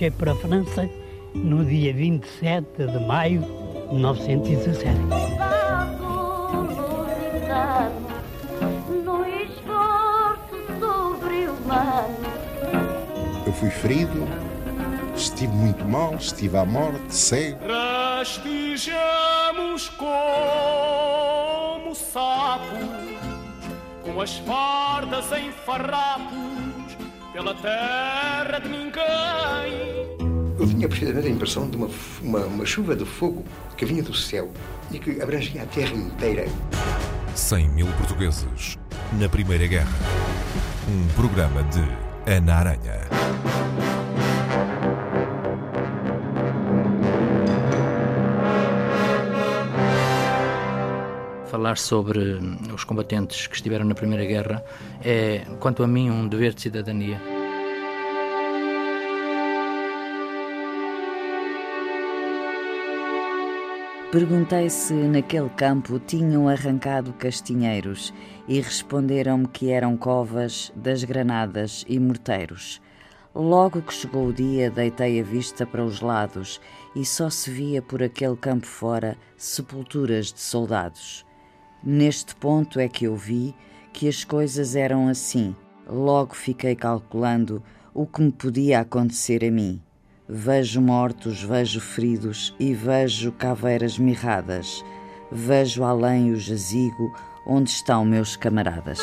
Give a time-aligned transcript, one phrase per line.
[0.00, 0.90] marchei para a França
[1.34, 4.96] no dia 27 de maio de 1917.
[13.46, 14.26] Eu fui ferido,
[15.14, 17.58] estive muito mal, estive à morte, cego.
[17.66, 22.80] Rastejamos como sapos,
[24.02, 26.39] com as fardas em farrapos,
[27.40, 29.00] pela terra de ninguém.
[30.58, 31.88] Eu tinha precisamente a impressão de uma,
[32.20, 33.42] uma, uma chuva de fogo
[33.78, 34.50] que vinha do céu
[34.90, 36.46] e que abrangia a terra inteira.
[37.34, 38.76] 100 mil portugueses
[39.18, 39.88] na Primeira Guerra.
[40.86, 41.82] Um programa de
[42.30, 43.00] Ana Aranha.
[51.50, 52.38] Falar sobre
[52.72, 54.64] os combatentes que estiveram na Primeira Guerra
[55.04, 57.20] é, quanto a mim, um dever de cidadania.
[64.12, 68.14] Perguntei se naquele campo tinham arrancado castinheiros
[68.46, 72.80] e responderam-me que eram covas das granadas e morteiros.
[73.34, 76.60] Logo que chegou o dia, deitei a vista para os lados
[76.94, 81.28] e só se via por aquele campo fora sepulturas de soldados.
[81.82, 83.54] Neste ponto é que eu vi
[83.92, 85.56] que as coisas eram assim.
[85.88, 87.62] Logo fiquei calculando
[87.94, 89.80] o que me podia acontecer a mim.
[90.28, 94.84] Vejo mortos, vejo feridos e vejo caveiras mirradas.
[95.32, 97.12] Vejo além o jazigo
[97.46, 99.00] onde estão meus camaradas.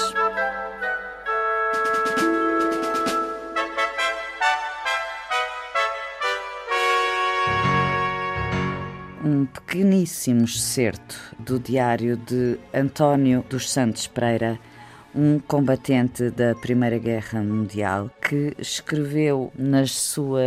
[9.27, 14.57] Um pequeníssimo excerto do diário de António dos Santos Pereira,
[15.13, 20.39] um combatente da Primeira Guerra Mundial, que escreveu na sua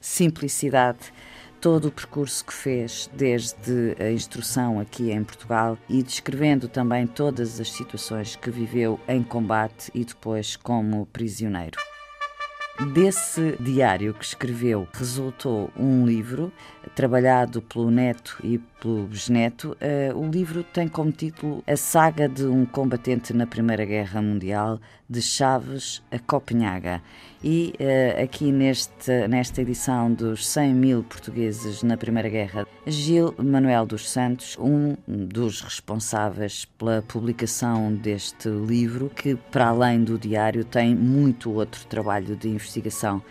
[0.00, 1.12] simplicidade
[1.60, 7.60] todo o percurso que fez desde a instrução aqui em Portugal e descrevendo também todas
[7.60, 11.76] as situações que viveu em combate e depois como prisioneiro.
[12.86, 16.50] Desse diário que escreveu resultou um livro
[16.94, 19.76] trabalhado pelo neto e pelo bisneto.
[19.80, 24.80] Uh, o livro tem como título A Saga de um Combatente na Primeira Guerra Mundial,
[25.08, 27.02] de Chaves a Copenhaga.
[27.44, 33.86] E uh, aqui neste, nesta edição dos 100 mil portugueses na Primeira Guerra, Gil Manuel
[33.86, 40.94] dos Santos, um dos responsáveis pela publicação deste livro, que para além do diário tem
[40.94, 43.22] muito outro trabalho de investigação.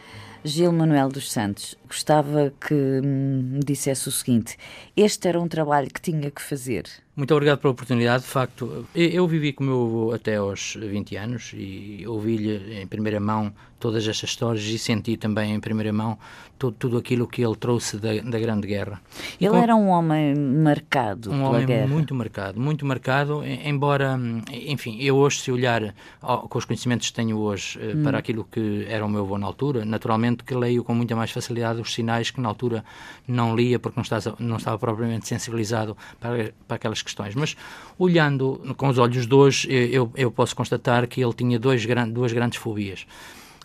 [0.44, 4.58] Gil Manuel dos Santos, gostava que me dissesse o seguinte:
[4.96, 6.86] este era um trabalho que tinha que fazer.
[7.19, 8.24] Muito obrigado pela oportunidade.
[8.24, 12.88] De facto, eu vivi com o meu avô até aos 20 anos e ouvi-lhe em
[12.88, 16.18] primeira mão todas estas histórias e senti também em primeira mão
[16.59, 19.02] tudo, tudo aquilo que ele trouxe da, da Grande Guerra.
[19.40, 19.56] Ele com...
[19.56, 21.88] era um homem marcado um homem guerra.
[21.88, 24.19] muito marcado, muito marcado, embora,
[24.51, 28.03] enfim, eu hoje, se olhar com os conhecimentos que tenho hoje eh, hum.
[28.03, 31.31] para aquilo que era o meu avô na altura, naturalmente que leio com muita mais
[31.31, 32.84] facilidade os sinais que na altura
[33.25, 37.36] não lia porque não estava, não estava propriamente sensibilizado para, para aquelas questões.
[37.36, 37.56] Mas
[37.97, 42.31] olhando com os olhos de hoje, eu, eu posso constatar que ele tinha dois, duas
[42.31, 43.06] grandes fobias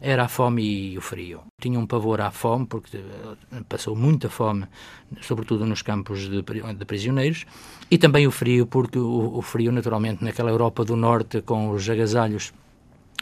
[0.00, 0.62] era a fome
[0.92, 1.40] e o frio.
[1.58, 4.66] Tinha um pavor à fome, porque eh, passou muita fome,
[5.22, 7.46] sobretudo nos campos de, de prisioneiros,
[7.90, 11.88] e também o frio, porque o, o, frio, naturalmente, naquela Europa do Norte, com os
[11.88, 12.52] agasalhos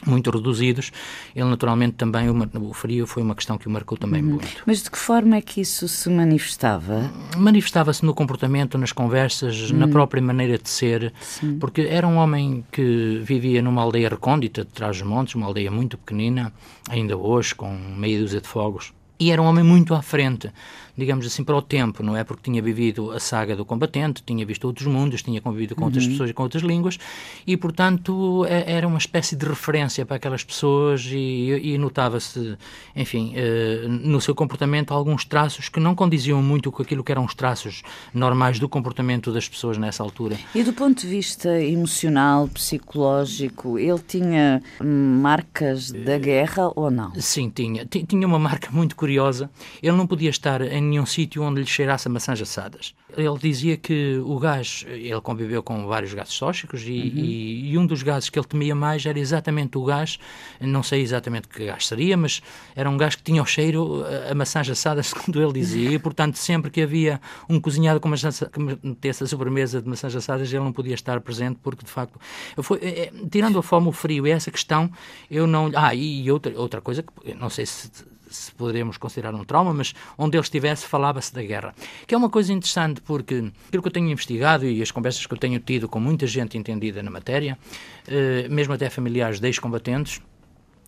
[0.07, 0.93] muito reduzidos,
[1.35, 4.31] ele naturalmente também, o, o, frio foi uma questão que o marcou também uhum.
[4.31, 4.63] muito.
[4.67, 7.11] Mas de que forma é que isso se manifestava?
[7.37, 9.79] Manifestava-se no comportamento, nas conversas, uhum.
[9.79, 11.59] na própria maneira de ser, Sim.
[11.59, 16.53] porque era um homem que vivia numa aldeia recôndita de Trás-os-Montes, uma aldeia muito pequenina,
[16.91, 20.51] ainda hoje, com meia dúzia de fogos, e era um homem muito à frente
[20.97, 22.25] digamos assim, para o tempo, não é?
[22.25, 25.87] Porque tinha vivido a saga do combatente, tinha visto outros mundos, tinha convivido com uhum.
[25.87, 26.99] outras pessoas e com outras línguas,
[27.47, 32.57] e, portanto, é, era uma espécie de referência para aquelas pessoas e, e notava-se,
[32.95, 37.25] enfim, eh, no seu comportamento alguns traços que não condiziam muito com aquilo que eram
[37.25, 40.39] os traços normais do comportamento das pessoas nessa altura.
[40.55, 47.13] E do ponto de vista emocional, psicológico, ele tinha marcas da guerra ou não?
[47.15, 47.87] Sim, tinha.
[47.87, 49.51] Tinha uma marca muito curiosa.
[49.83, 52.95] Ele não podia estar em em nenhum sítio onde lhe cheirasse a maçãs assadas.
[53.17, 56.97] Ele dizia que o gás, ele conviveu com vários gases tóxicos e, uhum.
[56.97, 60.19] e, e, um dos gases que ele temia mais era exatamente o gás,
[60.61, 62.43] não sei exatamente que gás seria, mas
[62.75, 66.37] era um gás que tinha o cheiro a maçãs assadas, segundo ele dizia, e portanto
[66.37, 70.65] sempre que havia um cozinhado com maçãs, que metesse a sobremesa de maçãs assadas, ele
[70.65, 72.19] não podia estar presente porque de facto,
[72.63, 74.91] foi, é, tirando a fome, o frio e essa questão,
[75.31, 75.71] eu não...
[75.75, 79.95] Ah, e outra, outra coisa, que não sei se se poderemos considerar um trauma, mas
[80.17, 81.75] onde ele estivesse falava-se da guerra.
[82.07, 85.33] Que é uma coisa interessante porque aquilo que eu tenho investigado e as conversas que
[85.33, 87.59] eu tenho tido com muita gente entendida na matéria,
[88.07, 90.21] eh, mesmo até familiares de ex-combatentes,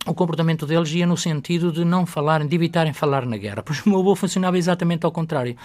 [0.05, 3.63] o comportamento deles ia no sentido de não falarem, de evitarem falar na guerra.
[3.63, 5.55] Pois o meu avô funcionava exatamente ao contrário.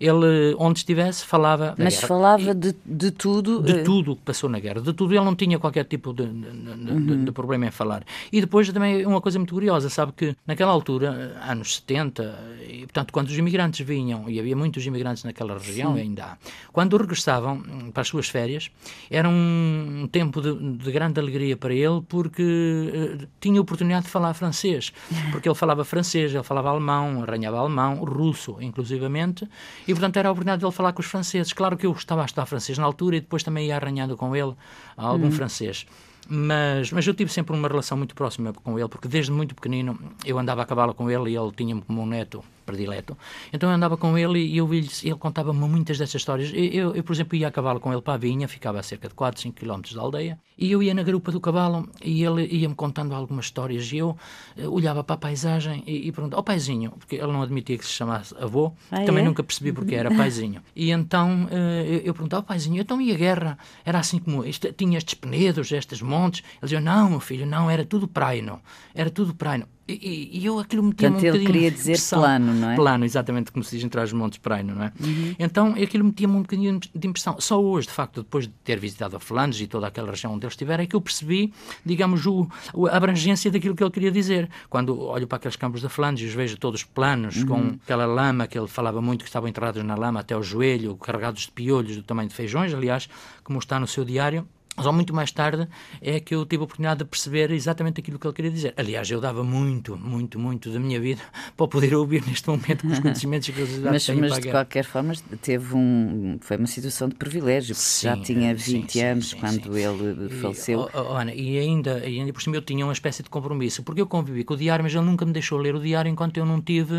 [0.00, 2.08] Ele, onde estivesse, falava Mas guerra.
[2.08, 3.62] falava e, de, de tudo?
[3.62, 3.84] De uh...
[3.84, 4.80] tudo o que passou na guerra.
[4.80, 5.14] De tudo.
[5.14, 7.24] Ele não tinha qualquer tipo de, de, uhum.
[7.24, 8.02] de, problema em falar.
[8.32, 12.38] E depois também uma coisa muito curiosa, sabe que naquela altura, anos 70,
[12.68, 16.00] e, portanto, quando os imigrantes vinham, e havia muitos imigrantes naquela região, Sim.
[16.00, 16.36] ainda há,
[16.72, 18.70] quando regressavam hum, para as suas férias,
[19.10, 24.92] era um tempo de, grande alegria para ele, porque uh, tinha oportunidade de falar francês.
[25.30, 29.48] Porque ele falava francês, ele falava alemão, arranhava alemão, russo, inclusivamente,
[29.86, 31.52] e, portanto, era a oportunidade de ele falar com os franceses.
[31.52, 34.34] Claro que eu estava a estudar francês na altura e depois também ia arranhando com
[34.34, 34.54] ele
[34.96, 35.32] algum hum.
[35.32, 35.86] francês.
[36.28, 39.98] Mas, mas eu tive sempre uma relação muito próxima com ele, porque desde muito pequenino
[40.24, 43.16] eu andava a cavalo com ele e ele tinha-me como um neto predileto.
[43.52, 46.50] Então eu andava com ele e eu, ele, ele contava-me muitas dessas histórias.
[46.54, 49.08] Eu, eu, por exemplo, ia a cavalo com ele para a vinha, ficava a cerca
[49.08, 52.46] de 4, 5 km da aldeia, e eu ia na garupa do cavalo e ele
[52.46, 53.90] ia-me contando algumas histórias.
[53.92, 54.16] E eu
[54.56, 57.76] eh, olhava para a paisagem e, e perguntava, ó oh, paizinho, porque ele não admitia
[57.76, 59.26] que se chamasse avô, ah, também é?
[59.26, 60.62] nunca percebi porque era paizinho.
[60.76, 63.58] E então eh, eu, perguntava, oh, paizinho, então e a guerra?
[63.84, 64.44] Era assim como,
[64.76, 66.40] tinha estes penedos, estes montes?
[66.40, 68.60] Ele dizia, não, meu filho, não, era tudo praino,
[68.94, 69.66] era tudo praino.
[69.86, 71.42] E, e, eu aquilo metia-me um bocadinho...
[71.42, 72.76] ele queria dizer plano, não é?
[72.76, 74.92] Plano, exatamente, como se diz entre os montes Praino, não é?
[75.00, 75.34] Uhum.
[75.38, 77.36] Então aquilo metia-me um bocadinho de impressão.
[77.40, 80.46] Só hoje, de facto, depois de ter visitado a Flandres e toda aquela região onde
[80.46, 81.52] ele estiver, é que eu percebi,
[81.84, 82.48] digamos, o,
[82.88, 84.48] a abrangência daquilo que ele queria dizer.
[84.70, 87.46] Quando olho para aqueles campos da Flandres e os vejo todos planos, uhum.
[87.46, 90.96] com aquela lama que ele falava muito, que estavam enterrados na lama até o joelho,
[90.96, 93.08] carregados de piolhos do tamanho de feijões, aliás,
[93.42, 94.46] como está no seu diário,
[94.80, 95.68] só muito mais tarde
[96.00, 98.72] é que eu tive a oportunidade de perceber exatamente aquilo que ele queria dizer.
[98.76, 101.20] Aliás, eu dava muito, muito, muito da minha vida
[101.56, 105.12] para poder ouvir neste momento com os conhecimentos que eu mas, mas de qualquer forma
[105.42, 109.36] teve um foi uma situação de privilégio porque sim, já tinha 20 sim, anos sim,
[109.38, 110.80] quando ele faleceu.
[110.80, 113.28] E, oh, oh, Ana, e ainda, e ainda por cima eu tinha uma espécie de
[113.28, 116.10] compromisso porque eu convivi com o diário, mas ele nunca me deixou ler o diário
[116.10, 116.94] enquanto eu não tive,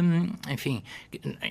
[0.47, 0.83] enfim,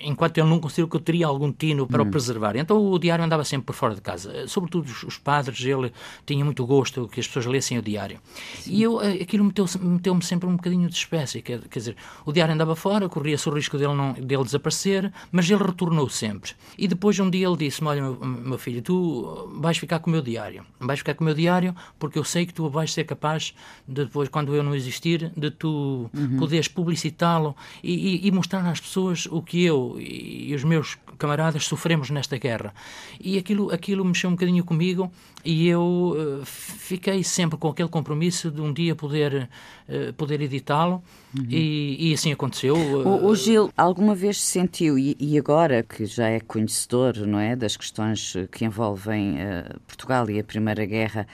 [0.03, 2.07] enquanto ele não considerou que eu teria algum tino para hum.
[2.07, 2.55] o preservar.
[2.55, 5.93] Então o diário andava sempre por fora de casa, sobretudo os, os padres, ele
[6.27, 8.19] tinha muito gosto que as pessoas lessem o diário.
[8.57, 8.73] Sim.
[8.73, 12.33] E eu, eh, aquilo meteu-me meteu sempre um bocadinho de espécie, quer, quer dizer, o
[12.33, 16.53] diário andava fora, corria-se o risco dele, não, dele desaparecer, mas ele retornou sempre.
[16.77, 20.13] E depois um dia ele disse-me, olha meu, meu, filho, tu vais ficar com o
[20.13, 23.05] meu diário, vais ficar com o meu diário porque eu sei que tu vais ser
[23.05, 23.55] capaz,
[23.87, 26.37] de depois, quando eu não existir, de tu uhum.
[26.39, 30.99] poderes publicitá-lo e, e, e, mostrar às pessoas o que eu e, e os meus
[31.23, 32.75] camaradas sofremos nesta guerra.
[33.21, 35.09] E aquilo, aquilo mexeu um bocadinho comigo
[35.45, 39.49] e eu uh, fiquei sempre com aquele compromisso de um dia poder,
[39.89, 41.01] uh, poder editá-lo
[41.39, 41.47] uhum.
[41.49, 42.75] e, e, assim aconteceu.
[42.75, 47.55] O, o, Gil, alguma vez sentiu, e, e, agora que já é conhecedor não é,
[47.55, 51.29] das questões que envolvem uh, Portugal e a Primeira Guerra,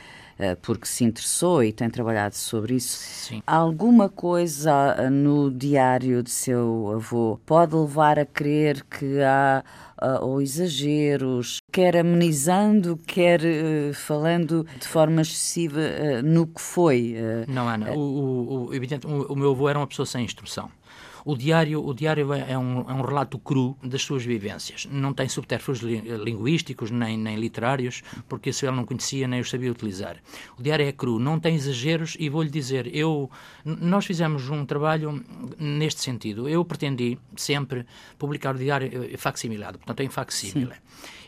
[0.62, 2.98] porque se interessou e tem trabalhado sobre isso.
[2.98, 3.42] Sim.
[3.46, 9.64] Alguma coisa no diário de seu avô pode levar a crer que há
[10.02, 17.16] uh, ou exageros, quer amenizando, quer uh, falando de forma excessiva uh, no que foi.
[17.46, 20.70] Não, Ana, o, o, o, evidente, o, o meu avô era uma pessoa sem instrução.
[21.28, 24.88] O diário, o diário é, um, é um relato cru das suas vivências.
[24.90, 29.70] Não tem subterfúgios linguísticos nem, nem literários, porque isso ele não conhecia nem os sabia
[29.70, 30.16] utilizar.
[30.58, 33.30] O diário é cru, não tem exageros e vou-lhe dizer, eu,
[33.62, 35.22] nós fizemos um trabalho
[35.58, 36.48] neste sentido.
[36.48, 37.84] Eu pretendi sempre
[38.18, 40.76] publicar o diário eh, facsimilado, portanto em facsímile.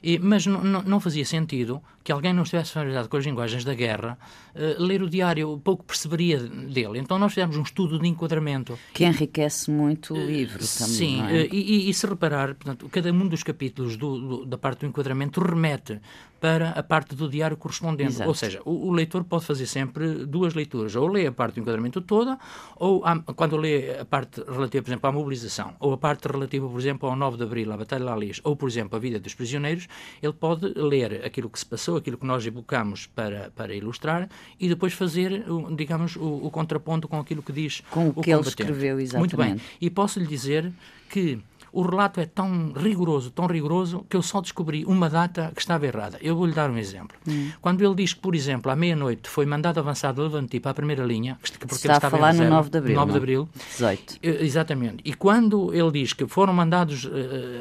[0.02, 4.18] E, mas não fazia sentido que alguém não estivesse familiarizado com as linguagens da guerra,
[4.54, 6.98] uh, ler o diário pouco perceberia dele.
[6.98, 8.78] Então nós fizemos um estudo de enquadramento.
[8.94, 10.94] Que enriquece muito o eh, livro uh, também.
[10.94, 11.42] Sim, é?
[11.42, 14.86] uh, e, e, se reparar, portanto, cada um dos capítulos do, do, da parte do
[14.86, 16.00] enquadramento remete
[16.40, 18.12] para a parte do diário correspondente.
[18.12, 18.28] Exato.
[18.28, 20.96] Ou seja, o, o, leitor pode fazer sempre duas leituras.
[20.96, 22.38] Ou lê a parte do enquadramento toda,
[22.76, 23.02] ou
[23.36, 27.08] quando lê a parte relativa, por exemplo, à mobilização, ou a parte relativa, por exemplo,
[27.08, 29.86] ao 9 de Abril, à Batalha de Lis, ou, por exemplo, a vida dos prisioneiros,
[30.22, 34.28] ele pode ler aquilo que se passou, aquilo que nós evocamos para, para ilustrar,
[34.58, 35.44] e depois fazer,
[35.76, 39.36] digamos, o, o contraponto com aquilo que diz com o, o que ele escreveu, exatamente.
[39.36, 39.60] Muito bem.
[39.78, 40.72] E posso lhe dizer
[41.10, 41.38] que
[41.72, 45.86] o relato é tão rigoroso, tão rigoroso, que eu só descobri uma data que estava
[45.86, 46.18] errada.
[46.20, 47.16] Eu vou-lhe dar um exemplo.
[47.26, 47.50] Hum.
[47.60, 50.74] Quando ele diz que, por exemplo, à meia-noite foi mandado avançar de Levanti para a
[50.74, 52.96] primeira linha, porque Está ele estava a falar no 9 de Abril.
[52.96, 53.48] 9 de Abril.
[53.70, 54.18] 18.
[54.22, 55.02] Eh, exatamente.
[55.04, 57.10] E quando ele diz que foram mandados uh,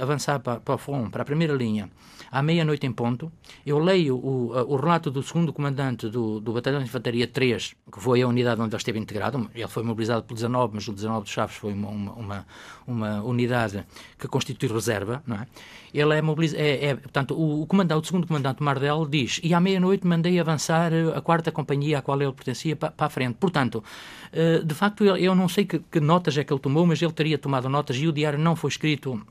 [0.01, 1.89] avançar para, para, para a primeira linha,
[2.31, 3.31] à meia-noite em ponto,
[3.65, 7.99] eu leio o, o relato do segundo comandante do, do Batalhão de Infantaria 3, que
[7.99, 9.49] foi a unidade onde ele esteve integrado.
[9.53, 12.45] Ele foi mobilizado pelo 19, mas o 19 de Chaves foi uma, uma,
[12.85, 13.83] uma unidade
[14.17, 15.47] que constitui reserva, não é?
[15.93, 19.53] Ele é mobilizado, é, é, portanto, o, o, comandante, o segundo comandante Mardel diz, e
[19.53, 23.35] à meia-noite mandei avançar a quarta companhia à qual ele pertencia para, para a frente.
[23.35, 23.83] Portanto,
[24.31, 27.11] eh, de facto, eu não sei que, que notas é que ele tomou, mas ele
[27.11, 29.21] teria tomado notas e o diário não foi escrito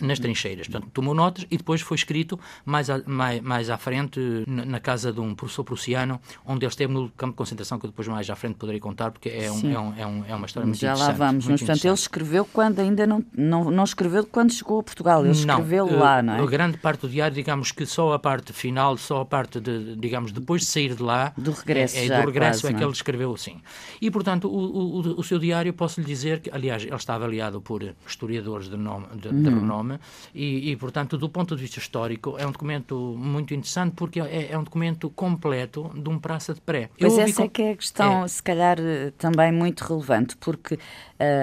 [0.00, 0.68] nas trincheiras.
[0.68, 5.12] Portanto, tomou notas e depois foi escrito mais, a, mais, mais à frente, na, casa
[5.12, 8.36] de um professor prussiano, onde ele esteve no campo de concentração, que depois mais à
[8.36, 10.94] frente poderei contar, porque é, um, é, um, é, um, é, uma história muito Já
[10.94, 14.82] lá vamos, mas portanto ele escreveu quando ainda não, não, não escreveu quando chegou a
[14.82, 16.40] Portugal, ele escreveu não, lá, não é?
[16.40, 19.96] A grande parte do diário, digamos que só a parte final, só a parte de,
[19.96, 22.78] digamos, depois de sair de lá, do regresso, é, é já, do regresso quase, é
[22.78, 23.60] que ele escreveu assim.
[24.00, 27.60] E portanto, o, o, o seu diário, posso lhe dizer que, aliás, ele está avaliado
[27.60, 29.64] por historiadores de, nome, de, de uhum.
[29.78, 29.98] Renome
[30.34, 34.52] e e, portanto, do ponto de vista histórico, é um documento muito interessante porque é,
[34.52, 36.90] é um documento completo de um praça de pré.
[36.98, 37.42] Pois essa com...
[37.44, 38.28] é que é a questão, é.
[38.28, 38.78] se calhar,
[39.16, 40.78] também muito relevante, porque uh,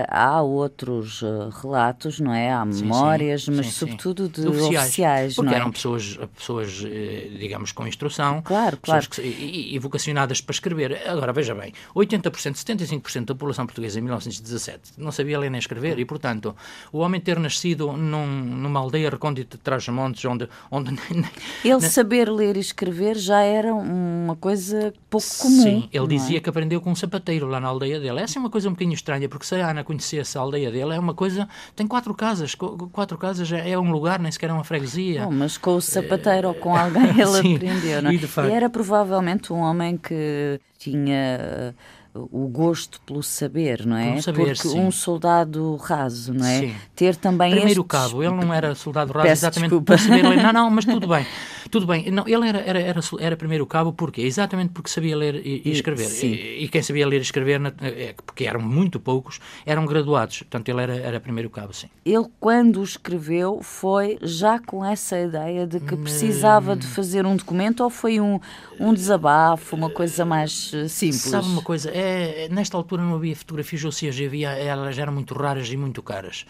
[0.07, 2.51] há outros uh, relatos, não é?
[2.51, 3.57] Há memórias, sim, sim.
[3.57, 5.59] mas sim, sobretudo de oficiais, oficiais porque não é?
[5.59, 9.09] eram pessoas, pessoas, eh, digamos, com instrução, claro, claro.
[9.09, 11.07] Que, e, e vocacionadas para escrever.
[11.07, 15.99] Agora, veja bem, 80%, 75% da população portuguesa em 1917 não sabia ler nem escrever
[15.99, 16.55] e, portanto,
[16.91, 20.49] o homem ter nascido num, numa aldeia recôndito de Trás-Montes, onde...
[20.71, 20.95] onde
[21.63, 25.63] ele saber ler e escrever já era uma coisa pouco comum.
[25.63, 26.07] Sim, ele é?
[26.07, 26.39] dizia é?
[26.39, 28.21] que aprendeu com um sapateiro lá na aldeia dele.
[28.21, 30.93] Essa é uma coisa um bocadinho estranha, porque se a Ana conhecesse a aldeia dele,
[30.93, 31.47] é uma coisa...
[31.75, 35.29] Tem quatro casas, quatro casas é um lugar, nem sequer é uma freguesia.
[35.29, 38.13] mas com o sapateiro ou com alguém ele Sim, aprendeu, não é?
[38.13, 41.73] E, e era provavelmente um homem que tinha
[42.15, 44.21] o gosto pelo saber, não é?
[44.21, 44.79] Saber, Porque sim.
[44.79, 46.59] um soldado raso, não é?
[46.59, 46.75] Sim.
[46.95, 47.87] Ter também Primeiro estes...
[47.87, 49.97] cabo, ele não era soldado raso Peço exatamente desculpa.
[49.97, 50.35] saber ler.
[50.45, 51.25] Não, não, mas tudo bem.
[51.71, 52.11] Tudo bem.
[52.11, 55.71] Não, ele era, era, era, era primeiro cabo porque Exatamente porque sabia ler e, e
[55.71, 56.09] escrever.
[56.23, 60.39] E, e, quem sabia ler e escrever, é, porque eram muito poucos, eram graduados.
[60.39, 61.87] Portanto, ele era, era primeiro cabo, sim.
[62.05, 67.83] Ele, quando escreveu, foi já com essa ideia de que precisava de fazer um documento
[67.83, 68.39] ou foi um,
[68.79, 71.21] um desabafo, uma coisa mais eh, simples?
[71.21, 71.89] Sabe uma coisa?
[71.89, 75.77] É, é, nesta altura não havia fotografias, ou seja, havia, elas eram muito raras e
[75.77, 76.45] muito caras.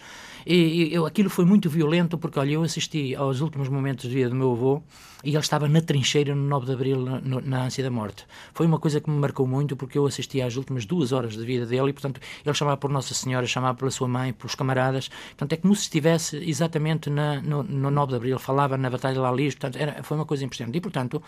[0.46, 4.10] E, e eu, aquilo foi muito violento, porque, olha, eu assisti aos últimos momentos do
[4.10, 4.82] dia do meu avô
[5.24, 8.26] e ele estava na trincheira no 9 de Abril, na, na ânsia da morte.
[8.52, 11.44] Foi uma coisa que me marcou muito, porque eu assisti às últimas duas horas de
[11.44, 15.08] vida dele e, portanto, ele chamava por Nossa Senhora, chamava pela sua mãe, pelos camaradas.
[15.08, 19.14] Portanto, é como se estivesse exatamente na, no, no 9 de Abril, falava na Batalha
[19.14, 20.76] de Lalis, portanto, era, foi uma coisa impressionante.
[20.76, 21.22] E, portanto,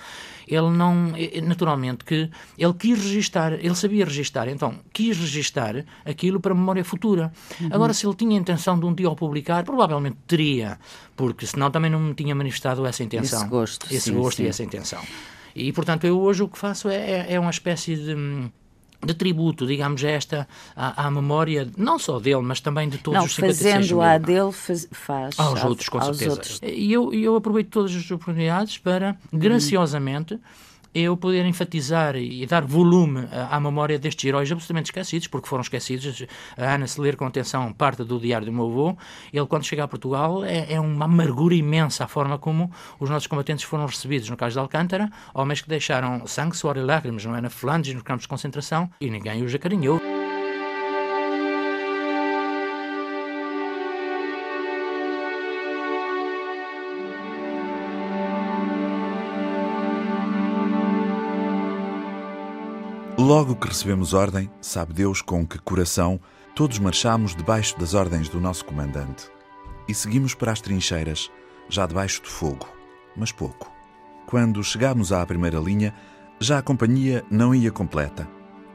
[0.47, 6.54] ele não, naturalmente, que ele quis registar, ele sabia registar, então, quis registar aquilo para
[6.54, 7.33] memória futura.
[7.61, 7.68] Uhum.
[7.73, 10.78] Agora, se ele tinha a intenção de um dia ao publicar, provavelmente teria,
[11.16, 13.40] porque senão também não me tinha manifestado essa intenção.
[13.40, 13.77] Esse gosto.
[13.87, 14.44] Esse sim, gosto sim.
[14.44, 15.02] e essa intenção.
[15.54, 18.50] E, portanto, eu hoje o que faço é, é, é uma espécie de
[19.00, 23.26] de tributo, digamos, esta à, à, memória, não só dele, mas também de todos não,
[23.26, 26.30] os 56 fazendo a dele, faz, faz aos, aos outros, com certeza.
[26.32, 26.61] Outros.
[26.64, 30.40] E eu, eu aproveito todas as oportunidades para, graciosamente, hum
[30.95, 36.25] eu poder enfatizar e dar volume à memória destes heróis absolutamente esquecidos, porque foram esquecidos.
[36.57, 38.97] A Ana, se ler com atenção parte do diário do meu avô,
[39.33, 43.26] ele, quando chega a Portugal, é, é uma amargura imensa a forma como os nossos
[43.26, 44.28] combatentes foram recebidos.
[44.28, 47.40] No caso de Alcântara, homens que deixaram sangue, suor e lágrimas, não é?
[47.40, 50.17] Na Flandres, nos campos de concentração, e ninguém os acarinhou.
[63.28, 66.18] Logo que recebemos ordem, sabe Deus com que coração,
[66.56, 69.30] todos marchamos debaixo das ordens do nosso comandante.
[69.87, 71.30] E seguimos para as trincheiras,
[71.68, 72.66] já debaixo do fogo,
[73.14, 73.70] mas pouco.
[74.26, 75.92] Quando chegámos à primeira linha,
[76.40, 78.26] já a companhia não ia completa.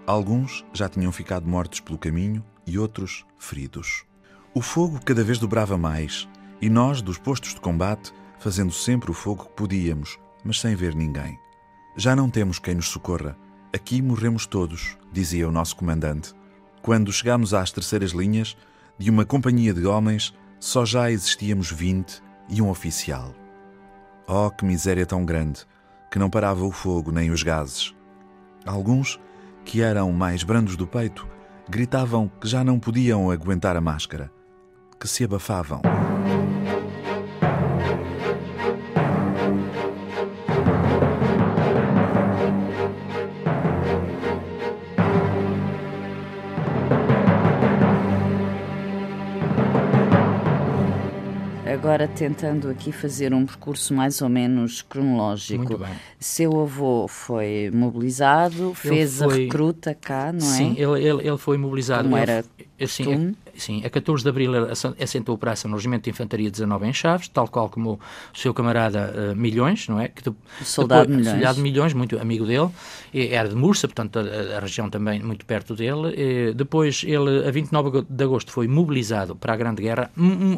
[0.05, 4.05] Alguns já tinham ficado mortos pelo caminho e outros feridos.
[4.53, 6.29] O fogo cada vez dobrava mais,
[6.61, 10.93] e nós, dos postos de combate, fazendo sempre o fogo que podíamos, mas sem ver
[10.93, 11.39] ninguém.
[11.97, 13.35] Já não temos quem nos socorra
[13.75, 16.31] Aqui morremos todos, dizia o nosso comandante.
[16.83, 18.55] Quando chegámos às terceiras linhas,
[18.99, 23.33] de uma companhia de homens, só já existíamos vinte e um oficial.
[24.27, 25.65] Oh, que miséria tão grande,
[26.11, 27.95] que não parava o fogo nem os gases.
[28.63, 29.19] Alguns,
[29.65, 31.27] que eram mais brandos do peito,
[31.67, 34.31] gritavam que já não podiam aguentar a máscara,
[34.99, 35.81] que se abafavam.
[51.93, 55.79] Agora tentando aqui fazer um percurso mais ou menos cronológico.
[56.19, 60.57] Seu avô foi mobilizado, fez foi- a recruta cá, não é?
[60.57, 62.05] Sim, ele, ele, ele foi mobilizado.
[62.05, 62.43] Como Ele- era
[62.87, 63.37] Sim, costume.
[63.55, 64.51] A, sim, a 14 de Abril
[64.99, 67.99] assentou operação no Regimento de Infantaria 19 em Chaves, tal qual como
[68.33, 70.07] o seu camarada eh, Milhões, não é?
[70.07, 71.33] Que de- soldado depois- Milhões.
[71.35, 72.69] soldado Milhões, muito amigo dele,
[73.13, 76.13] e era de Mursa, portanto a, a região também muito perto dele.
[76.15, 80.09] Eh, depois ele, a 29 de agosto, foi mobilizado para a Grande Guerra.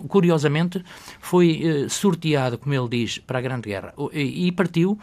[0.08, 0.84] Curiosamente,
[1.20, 4.98] foi eh, sorteado, como ele diz, para a Grande Guerra e, e partiu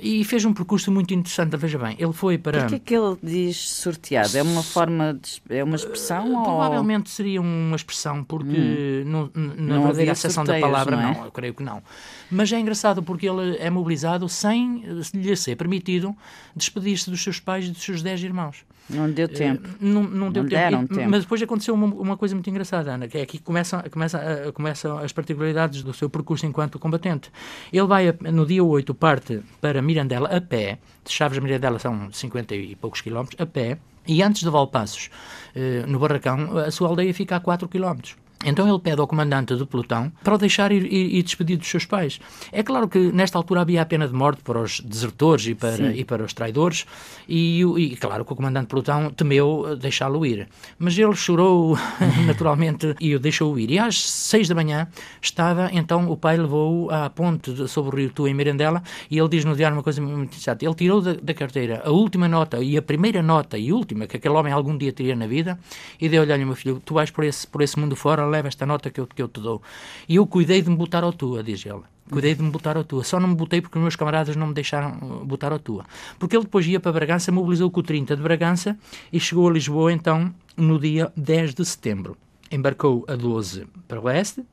[0.00, 1.56] e fez um percurso muito interessante.
[1.56, 2.60] Veja bem, ele foi para...
[2.60, 4.36] Por que é que ele diz sorteado?
[4.36, 9.54] É uma forma de, é uma expressão ou Provavelmente seria uma expressão, porque na Hum.
[9.56, 11.14] Não verdadeira acessão da palavra, não é?
[11.14, 11.82] não, eu creio que não.
[12.30, 16.14] Mas é engraçado porque ele é mobilizado sem eh, lhe ser permitido
[16.54, 18.64] despedir-se dos seus pais e dos seus dez irmãos.
[18.90, 19.68] Não deu tempo?
[19.80, 20.62] Não, não deu Não tempo.
[20.70, 21.10] deram E- tempo.
[21.10, 24.98] Mas depois aconteceu uma, uma coisa muito engraçada, Ana, que é que começam, começa, começam
[24.98, 27.30] as particularidades do seu percurso enquanto combatente.
[27.72, 31.78] Ele vai, a- no dia 8, parte para Mirandela a pé, de Chaves a Mirandela
[31.78, 35.08] são 50 e poucos quilómetros, a pé, e antes de Valpassos,
[35.54, 38.16] eh, no Barracão, a sua aldeia fica a 4 quilómetros.
[38.44, 41.68] Então ele pede ao comandante do pelotão para o deixar ir, ir, ir despedir dos
[41.68, 42.20] seus pais.
[42.52, 45.92] É claro que nesta altura havia a pena de morte para os desertores e para,
[45.94, 46.84] e para os traidores,
[47.28, 50.48] e, e claro que o comandante do pelotão temeu eh, deixá-lo ir.
[50.78, 51.76] Mas ele chorou
[52.26, 53.70] naturalmente e o deixou ir.
[53.70, 54.88] E às seis da manhã
[55.22, 59.18] estava, então o pai levou-o à ponte de- sobre o rio Tu em Mirandela e
[59.18, 60.64] ele diz no diário uma coisa muito interessante.
[60.64, 64.16] Ele tirou da, da carteira a última nota e a primeira nota e última que
[64.16, 65.58] aquele homem algum dia teria na vida
[66.00, 68.66] e deu-lhe, olha meu filho, tu vais por esse, por esse mundo fora, leva esta
[68.66, 69.62] nota que eu, que eu te dou.
[70.08, 71.82] E eu cuidei de me botar ao tua, diz ele.
[72.10, 73.02] Cuidei de me botar ao tua.
[73.02, 75.84] Só não me botei porque os meus camaradas não me deixaram uh, botar ao tua.
[76.18, 78.76] Porque ele depois ia para Bragança, mobilizou com o 30 de Bragança
[79.12, 82.16] e chegou a Lisboa, então, no dia 10 de setembro.
[82.50, 84.44] Embarcou a 12 para o oeste,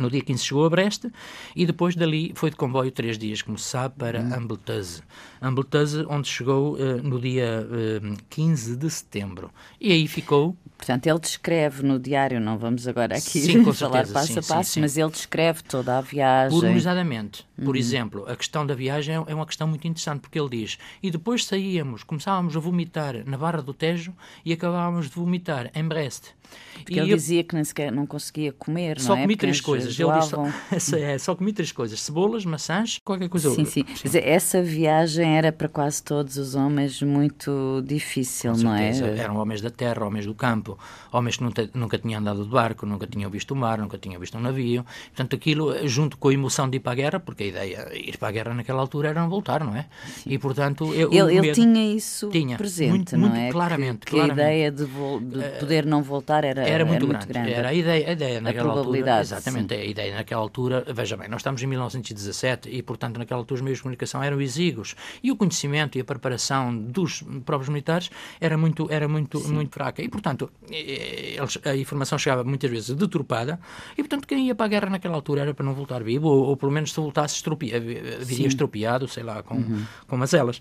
[0.00, 1.06] no dia 15 chegou a Brest
[1.54, 5.02] e depois dali foi de comboio três dias, como se sabe, para Ambletase.
[5.40, 9.50] Ambletase, onde chegou eh, no dia eh, 15 de setembro.
[9.80, 14.14] E aí ficou Portanto, ele descreve no diário, não vamos agora aqui Sim, falar certeza,
[14.14, 14.80] passo sim, a passo, sim.
[14.80, 16.58] mas ele descreve toda a viagem.
[16.58, 17.46] Pormenorizadamente.
[17.58, 17.66] Uhum.
[17.66, 21.10] Por exemplo, a questão da viagem é uma questão muito interessante, porque ele diz: e
[21.10, 26.28] depois saíamos, começávamos a vomitar na Barra do Tejo e acabávamos de vomitar em Brest.
[26.74, 29.22] Porque e ele eu- dizia que nem sequer não conseguia comer, só não é?
[29.22, 30.32] comi três eles coisas.
[30.32, 30.52] Ele.
[30.72, 33.72] Essa é, só comi três coisas: cebolas, maçãs, qualquer coisa Sim, outra.
[33.72, 33.82] sim.
[33.84, 38.90] Quer dizer, essa viagem era para quase todos os homens muito difícil, não é?
[39.18, 40.78] Eram homens da terra, homens do campo,
[41.12, 44.20] homens que nunca, nunca tinham andado de barco, nunca tinham visto o mar, nunca tinham
[44.20, 44.84] visto um navio.
[45.08, 48.16] Portanto, aquilo, junto com a emoção de ir para a guerra, porque a ideia ir
[48.18, 49.86] para a guerra naquela altura era não voltar, não é?
[50.26, 53.46] E, portanto, eu, Ele, ele tinha isso Tinha, presente, muito- não muito é?
[53.46, 54.40] Que- claramente, que, claramente.
[54.40, 57.52] a ideia de, de poder não voltar era, era muito, grande.
[57.52, 58.82] Era a ideia, a ideia naquela altura.
[58.82, 60.84] probabilidade, Exatamente, a ideia naquela altura.
[60.92, 64.40] Veja bem, nós estamos em 1917 e, portanto, naquela altura os meios de comunicação eram
[64.40, 69.72] exíguos e o conhecimento e a preparação dos próprios militares era muito, era muito, muito
[69.72, 70.02] fraca.
[70.02, 73.60] E, portanto, eh, eles, a informação chegava muitas vezes deturpada
[73.92, 76.48] e, portanto, quem ia para a guerra naquela altura era para não voltar vivo ou,
[76.48, 79.62] ou pelo menos se voltasse estropia, viria estropiado, sei lá, com,
[80.06, 80.60] com mazelas.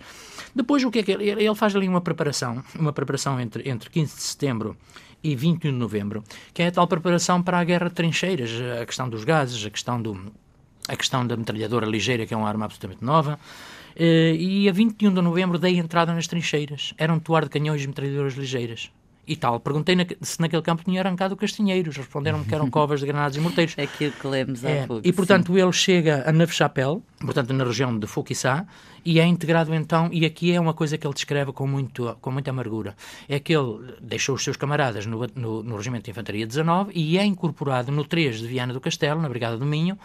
[0.55, 3.89] Depois, o que é que ele, ele faz ali uma preparação, uma preparação entre, entre
[3.89, 4.77] 15 de setembro
[5.23, 8.51] e 21 de novembro, que é a tal preparação para a guerra de trincheiras,
[8.81, 10.31] a questão dos gases, a questão, do,
[10.87, 13.39] a questão da metralhadora ligeira, que é uma arma absolutamente nova.
[13.95, 16.93] Eh, E a 21 de novembro dei entrada nas trincheiras.
[16.97, 18.91] Era um toar de canhões e metralhadoras ligeiras.
[19.27, 19.59] E tal.
[19.59, 21.95] Perguntei na- se naquele campo tinha arrancado castinheiros.
[21.97, 23.75] Responderam-me que eram covas de granadas e morteiros.
[23.77, 25.07] É aquilo que lemos há É, pouco.
[25.07, 28.65] e portanto ele chega a Nave-Chapelle, portanto na região de Fouquissá,
[29.05, 32.31] e é integrado então, e aqui é uma coisa que ele descreve com, muito, com
[32.31, 32.95] muita amargura,
[33.27, 37.17] é que ele deixou os seus camaradas no, no, no Regimento de Infantaria 19 e
[37.17, 39.97] é incorporado no 3 de Viana do Castelo, na Brigada do Minho,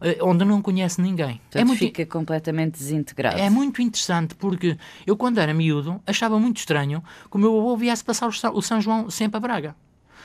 [0.00, 1.40] eh, onde não conhece ninguém.
[1.42, 3.38] Portanto, é muito, fica completamente desintegrado.
[3.38, 7.76] é muito interessante porque eu, quando era miúdo, achava muito estranho que o meu avô
[7.76, 9.76] viesse passar o São João sempre a Braga.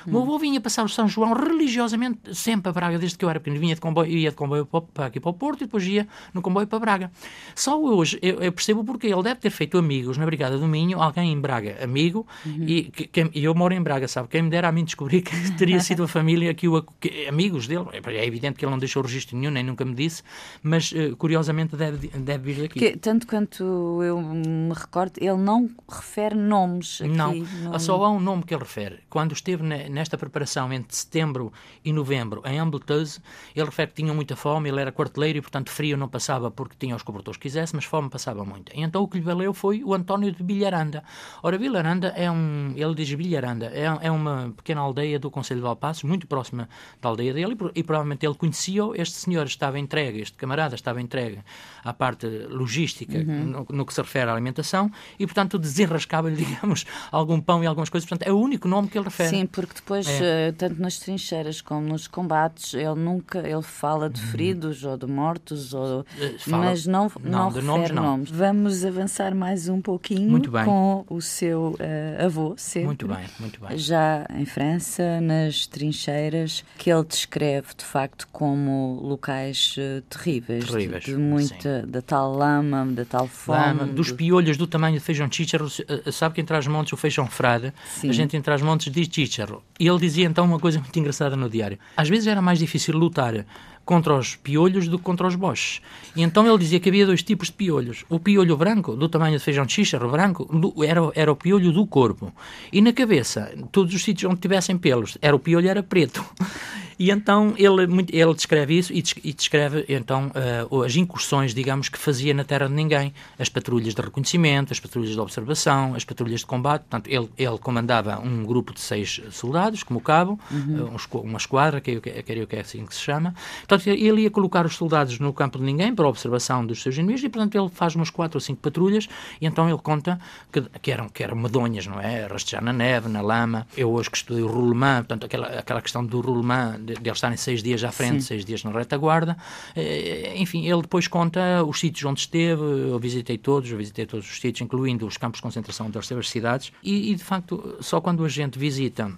[0.05, 3.29] O meu avô vinha passar o São João religiosamente sempre a Braga, desde que eu
[3.29, 3.59] era pequeno.
[3.59, 6.41] Vinha de comboio, ia de comboio para, aqui para o Porto e depois ia no
[6.41, 7.11] comboio para Braga.
[7.55, 11.01] Só hoje eu, eu percebo porque ele deve ter feito amigos na Brigada do Minho,
[11.01, 14.27] alguém em Braga, amigo, e, que, que- eu moro em Braga, sabe?
[14.27, 17.67] Quem me dera a mim descobrir que teria sido a família que o que- amigos
[17.67, 17.85] dele.
[17.93, 20.23] É evidente que ele não deixou registro nenhum, nem nunca me disse,
[20.63, 22.79] mas eh, curiosamente deve, deve vir daqui.
[22.79, 23.63] Que, tanto quanto
[24.03, 27.09] eu me recordo, ele não refere nomes aqui.
[27.11, 28.99] Não, no- só há um nome que ele refere.
[29.09, 31.51] Quando esteve na, nesta preparação entre setembro
[31.83, 33.19] e novembro em Ambleteuse,
[33.55, 36.75] ele refere que tinham muita fome, ele era quarteleiro e, portanto, frio não passava porque
[36.77, 38.71] tinha os cobertores que quisesse, mas fome passava muito.
[38.75, 41.03] E então o que lhe valeu foi o António de Bilharanda.
[41.41, 45.63] Ora, Bilharanda é um, ele diz Bilharanda, é, é uma pequena aldeia do Conselho de
[45.63, 46.69] Valpassos, muito próxima
[47.01, 51.01] da aldeia dele, e, e provavelmente ele conhecia-o, este senhor estava entregue, este camarada estava
[51.01, 51.39] entregue
[51.83, 53.45] à parte logística uhum.
[53.45, 57.89] no, no, que se refere à alimentação, e, portanto, desenrascava-lhe, digamos, algum pão e algumas
[57.89, 58.07] coisas.
[58.07, 59.29] Portanto, é o único nome que ele refere.
[59.29, 60.49] Sim, porque depois, é.
[60.49, 64.27] uh, tanto nas trincheiras como nos combates, ele nunca ele fala de uhum.
[64.27, 68.03] feridos ou de mortos, ou, eh, fala, mas não, não, não nomes, não.
[68.03, 68.29] nomes.
[68.29, 72.87] Vamos avançar mais um pouquinho com o seu uh, avô, sempre.
[72.87, 73.77] Muito bem, muito bem.
[73.77, 81.03] Já em França, nas trincheiras, que ele descreve de facto como locais uh, terríveis, terríveis,
[81.03, 81.87] de, de muita, sim.
[81.87, 83.59] da tal lama, da tal fome.
[83.59, 85.67] Lama, dos piolhos do tamanho de feijão chícharo,
[86.11, 88.09] sabe que entre as montes o feijão frade, sim.
[88.09, 89.63] a gente entre as montes diz chícharo.
[89.79, 91.77] E ele dizia então uma coisa muito engraçada no diário.
[91.95, 93.45] Às vezes era mais difícil lutar
[93.87, 95.81] contra os piolhos do que contra os boches.
[96.13, 98.03] E então ele dizia que havia dois tipos de piolhos.
[98.09, 100.45] O piolho branco, do tamanho de feijão de xíxaro branco,
[100.85, 102.33] era, era o piolho do corpo.
[102.71, 106.23] E na cabeça, todos os sítios onde tivessem pelos, era o piolho era preto.
[106.99, 110.31] E então ele, ele descreve isso e descreve então
[110.71, 113.13] uh, as incursões, digamos, que fazia na terra de ninguém.
[113.37, 116.81] As patrulhas de reconhecimento, as patrulhas de observação, as patrulhas de combate.
[116.81, 120.95] Portanto, ele, ele comandava um grupo de seis soldados, como cabo, uhum.
[120.95, 123.35] uh, uma esquadra, que, que, que é assim que se chama.
[123.59, 126.95] Portanto, ele ia colocar os soldados no campo de ninguém para a observação dos seus
[126.95, 129.07] inimigos e, portanto, ele faz umas quatro ou cinco patrulhas
[129.39, 130.19] e então ele conta
[130.51, 132.25] que, que, eram, que eram medonhas, não é?
[132.25, 133.67] Rastejar na neve, na lama.
[133.75, 137.17] Eu hoje que estudei o roulement, portanto, aquela, aquela questão do roulement de, de eles
[137.17, 138.27] estarem seis dias à frente, Sim.
[138.27, 139.37] seis dias na retaguarda.
[139.75, 144.29] Eh, enfim, ele depois conta os sítios onde esteve, eu visitei todos, eu visitei todos
[144.29, 148.23] os sítios, incluindo os campos de concentração das cidades, e, e de facto, só quando
[148.23, 149.11] a gente visita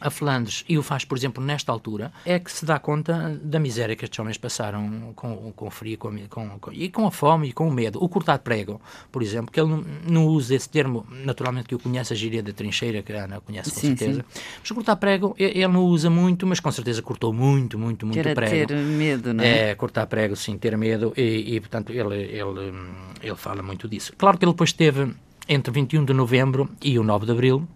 [0.00, 3.58] a Flandres e o faz, por exemplo, nesta altura, é que se dá conta da
[3.58, 7.10] miséria que estes homens passaram com, com o frio com, com, com, e com a
[7.10, 8.02] fome e com o medo.
[8.02, 8.80] O cortar prego,
[9.10, 12.42] por exemplo, que ele não, não usa esse termo, naturalmente que eu conheço a gíria
[12.42, 14.24] da trincheira, que a Ana conhece com sim, certeza.
[14.28, 14.40] Sim.
[14.60, 18.22] Mas o cortar prego, ele não usa muito, mas com certeza cortou muito, muito, muito
[18.22, 18.68] Quer prego.
[18.68, 19.70] ter medo, não é?
[19.70, 22.74] É, cortar prego, sim, ter medo e, e portanto, ele, ele,
[23.22, 24.12] ele fala muito disso.
[24.18, 25.14] Claro que ele depois teve
[25.48, 27.68] entre 21 de novembro e o 9 de abril,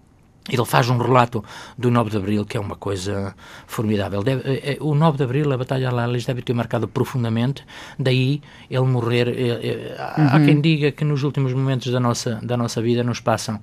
[0.48, 1.44] ele faz um relato
[1.76, 3.34] do 9 de Abril, que é uma coisa
[3.66, 4.22] formidável.
[4.22, 7.64] Deve, eh, eh, o 9 de Abril, a Batalha de Lalis, deve ter marcado profundamente,
[7.98, 9.28] daí ele morrer.
[9.28, 10.26] Eh, uhum.
[10.28, 13.60] Há quem diga que nos últimos momentos da nossa, da nossa vida nos passam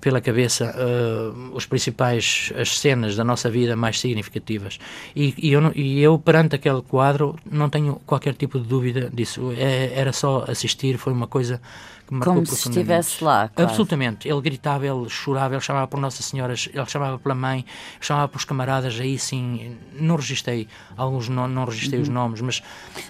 [0.00, 4.78] pela cabeça uh, os principais as cenas da nossa vida mais significativas
[5.14, 9.52] e, e, eu, e eu perante aquele quadro não tenho qualquer tipo de dúvida disso
[9.56, 11.60] é, era só assistir foi uma coisa
[12.06, 13.70] que marcou como se estivesse lá claro.
[13.70, 17.64] absolutamente ele gritava ele chorava ele chamava por Nossa Senhora ele chamava pela mãe
[18.00, 22.02] chamava por os camaradas aí sim não registrei alguns não, não registrei uhum.
[22.04, 22.62] os nomes mas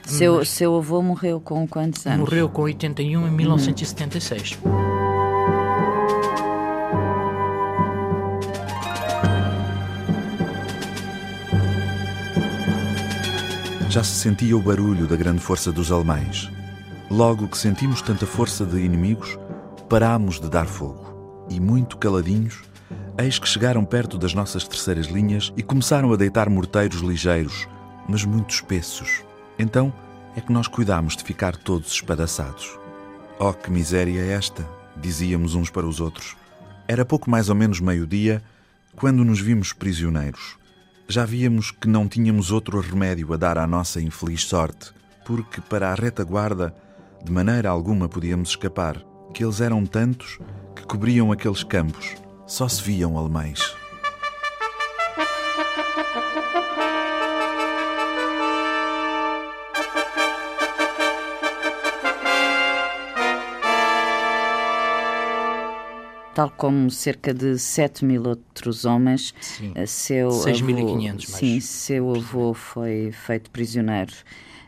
[0.05, 2.21] seu, mas, seu avô morreu com quantos anos?
[2.21, 5.07] morreu com 81 em 1976 uhum.
[13.97, 16.51] já se sentia o barulho da grande força dos alemães.
[17.11, 19.38] Logo que sentimos tanta força de inimigos,
[19.88, 21.47] parámos de dar fogo.
[21.49, 22.62] E muito caladinhos,
[23.19, 27.69] eis que chegaram perto das nossas terceiras linhas e começaram a deitar morteiros ligeiros,
[28.09, 29.23] mas muito espessos.
[29.59, 29.92] Então
[30.37, 32.79] é que nós cuidámos de ficar todos espadaçados.
[33.38, 34.66] Oh, que miséria é esta!
[34.97, 36.37] dizíamos uns para os outros.
[36.88, 38.42] Era pouco mais ou menos meio-dia
[38.97, 40.57] quando nos vimos prisioneiros
[41.09, 44.90] já víamos que não tínhamos outro remédio a dar à nossa infeliz sorte,
[45.25, 46.75] porque para a retaguarda
[47.27, 50.39] de maneira alguma podíamos escapar, que eles eram tantos
[50.77, 52.15] que cobriam aqueles campos,
[52.47, 53.75] só se viam alemães.
[66.33, 69.35] tal como cerca de 7 mil outros homens.
[69.41, 69.73] Sim.
[69.75, 71.25] 6.500 mais.
[71.25, 74.12] Sim, seu avô foi feito prisioneiro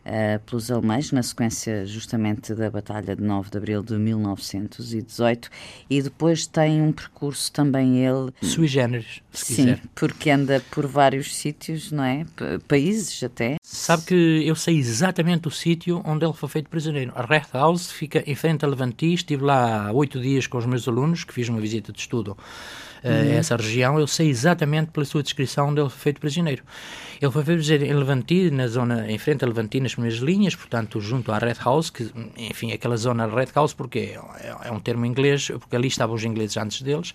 [0.08, 5.50] uh, pelos alemães na sequência justamente da Batalha de 9 de Abril de 1918
[5.88, 8.32] e depois tem um percurso também ele...
[8.42, 9.80] Sui generis, se Sim, quiser.
[9.94, 12.24] porque anda por vários sítios, não é?
[12.34, 13.56] P países até.
[13.62, 14.14] Sabe que
[14.46, 17.12] eu sei exatamente o sítio onde ele foi feito prisioneiro.
[17.14, 19.12] A House fica em frente a Levanti.
[19.12, 22.36] Estive lá oito dias com os meus alunos, que fiz uma visita de estudo
[23.04, 23.32] uh, uhum.
[23.32, 23.98] essa região.
[23.98, 26.62] Eu sei exatamente pela sua descrição onde ele foi feito prisioneiro.
[27.20, 31.00] Ele foi feito em Levanti, na zona, em frente a Levanti, nas primeiras linhas, portanto,
[31.00, 35.04] junto à Red House, que, enfim, aquela zona Red House, porque é, é um termo
[35.04, 37.14] inglês, porque ali estavam os ingleses antes deles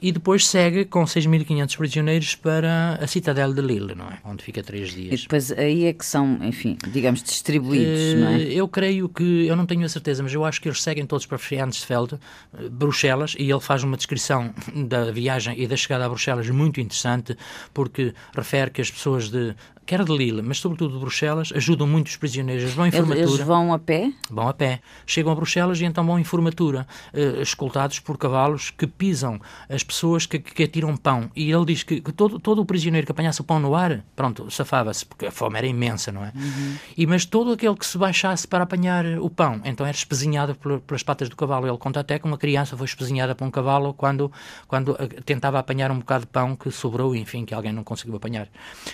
[0.00, 4.18] e depois segue com 6.500 prisioneiros para a Citadel de Lille, não é?
[4.24, 5.20] Onde fica três dias.
[5.20, 8.42] E depois aí é que são, enfim, digamos, distribuídos, uh, não é?
[8.42, 11.26] Eu creio que, eu não tenho a certeza, mas eu acho que eles seguem todos
[11.26, 16.08] para Friansfeld, eh, Bruxelas, e ele faz uma descrição da viagem e da chegada a
[16.08, 17.36] Bruxelas muito interessante,
[17.72, 19.54] porque refere que as pessoas de
[19.84, 22.72] quer de Lille, mas sobretudo de Bruxelas, ajudam muito os prisioneiros.
[22.72, 23.18] Vão em formatura.
[23.18, 24.12] Eles vão a pé?
[24.30, 24.80] Vão a pé.
[25.06, 29.82] Chegam a Bruxelas e então vão em formatura, uh, escoltados por cavalos que pisam as
[29.82, 31.30] pessoas que, que atiram pão.
[31.36, 34.02] E ele diz que, que, todo, todo o prisioneiro que apanhasse o pão no ar,
[34.16, 36.32] pronto, safava-se, porque a fome era imensa, não é?
[36.34, 36.76] Uhum.
[36.96, 41.02] E, mas todo aquele que se baixasse para apanhar o pão, então era espezinhado pelas
[41.02, 41.66] patas do cavalo.
[41.66, 44.30] Ele conta até que uma criança foi espezinhada por um cavalo quando,
[44.66, 48.16] quando uh, tentava apanhar um bocado de pão que sobrou, enfim, que alguém não conseguiu
[48.16, 48.48] apanhar.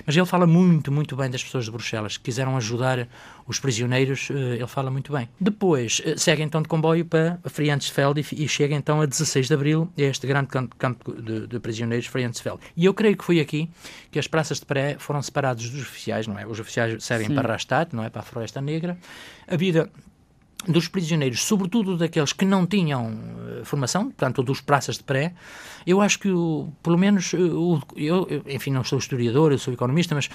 [0.07, 3.07] Mas ele fala muito muito, muito bem das pessoas de Bruxelas que quiseram ajudar
[3.47, 5.29] os prisioneiros, eh, ele fala muito bem.
[5.39, 9.93] Depois, eh, segue então de comboio para Friantsfeld e, chega então a 16 de abril
[9.99, 12.61] a este grande campo de, de prisioneiros, Friantsfeld.
[12.75, 13.69] E eu creio que foi aqui
[14.11, 16.47] que as praças de pré foram separadas dos oficiais, não é?
[16.47, 17.35] Os oficiais seguem Sim.
[17.35, 18.09] para Rastatt, não é?
[18.09, 18.97] Para a Floresta Negra.
[19.47, 19.91] A vida
[20.67, 25.33] dos prisioneiros, sobretudo daqueles que não tinham uh, formação, portanto, dos praças de pré,
[25.87, 30.15] eu acho que, o, pelo menos, o, eu, enfim, não sou historiador, eu sou economista,
[30.15, 30.27] mas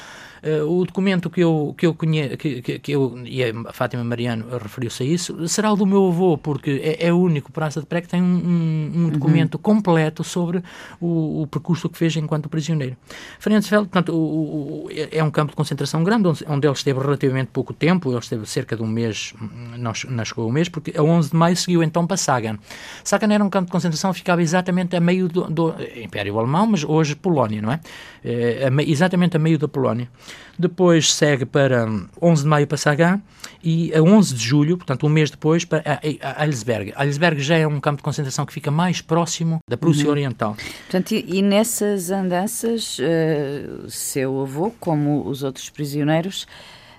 [0.43, 4.03] uh, o documento que eu, que eu conheço, que, que, que, eu, e a Fátima
[4.03, 7.79] Mariano referiu-se a isso, será o do meu avô, porque é, é o único praça
[7.79, 9.09] de pré que tem um, um, um uhum.
[9.09, 10.63] documento completo sobre
[10.99, 12.97] o, o, percurso que fez enquanto prisioneiro.
[13.39, 17.73] Ferencfeld, portanto, o, é um campo de concentração grande, onde, onde ele esteve relativamente pouco
[17.73, 19.33] tempo, ele esteve cerca de um mês,
[19.77, 22.57] nós não chegou o mês, porque a 11 de maio seguiu então para Sagan.
[23.03, 26.83] Sagan era um campo de concentração, ficava exatamente a meio do, do Império Alemão, mas
[26.83, 27.79] hoje Polónia, não é?
[28.23, 30.09] é exatamente a meio da Polónia.
[30.57, 31.85] Depois segue para
[32.21, 33.21] 11 de maio para Sagan
[33.63, 35.99] e a 11 de julho, portanto um mês depois, para
[36.39, 36.93] Eilsberg.
[36.97, 40.11] Eilsberg já é um campo de concentração que fica mais próximo da Prússia uhum.
[40.11, 40.55] Oriental.
[40.83, 46.47] Portanto, e, e nessas andanças, uh, seu avô, como os outros prisioneiros,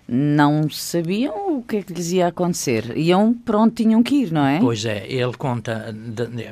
[0.09, 2.97] não sabiam o que é que lhes ia acontecer.
[2.97, 4.61] Iam pronto, tinham que ir, não é?
[4.61, 5.95] Pois é, ele conta,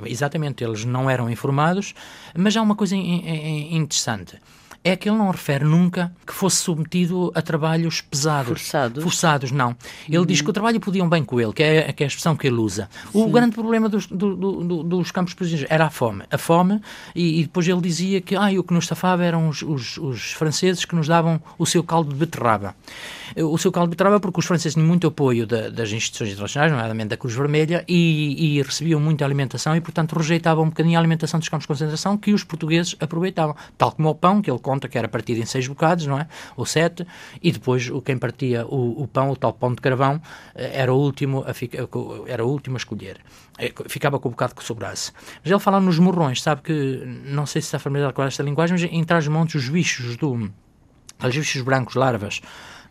[0.06, 1.94] exatamente, eles não eram informados,
[2.36, 4.38] mas há uma coisa in, in, interessante
[4.84, 8.60] é que ele não refere nunca que fosse submetido a trabalhos pesados.
[8.60, 9.04] Forçados?
[9.04, 9.76] Forçados, não.
[10.08, 10.26] Ele uhum.
[10.26, 12.48] diz que o trabalho podiam bem com ele, que é, que é a expressão que
[12.48, 12.90] ele usa.
[13.12, 13.22] Sim.
[13.22, 16.24] O grande problema dos, do, do, dos campos prisioneiros era a fome.
[16.28, 16.80] A fome,
[17.14, 20.32] e, e, depois ele dizia que ah, o que nos estafava eram os, os, os
[20.32, 22.74] franceses que nos davam o seu caldo de beterraba
[23.36, 26.70] o seu caldo de beterraba porque os franceses tinham muito apoio da, das instituições internacionais,
[26.70, 31.00] nomeadamente da Cruz Vermelha, e, e, recebiam muita alimentação e, portanto, rejeitavam um bocadinho a
[31.00, 33.56] alimentação dos campos de concentração que os portugueses aproveitavam.
[33.76, 36.23] Tal como o pão, que ele conta que era partido em seis bocados, não é?
[36.56, 37.06] Ou sete,
[37.42, 40.20] e depois o quem partia o, o pão, o tal pão de carvão,
[40.54, 43.20] eh, era o último a, era o último a escolher.
[43.58, 45.12] Eh, ficava com o bocado que sobrasse.
[45.42, 48.76] Mas ele fala nos morrões, sabe que, não sei se está familiarizado com esta linguagem,
[48.78, 50.50] mas em trás-montes os bichos do...
[51.22, 52.40] Os bichos brancos, larvas,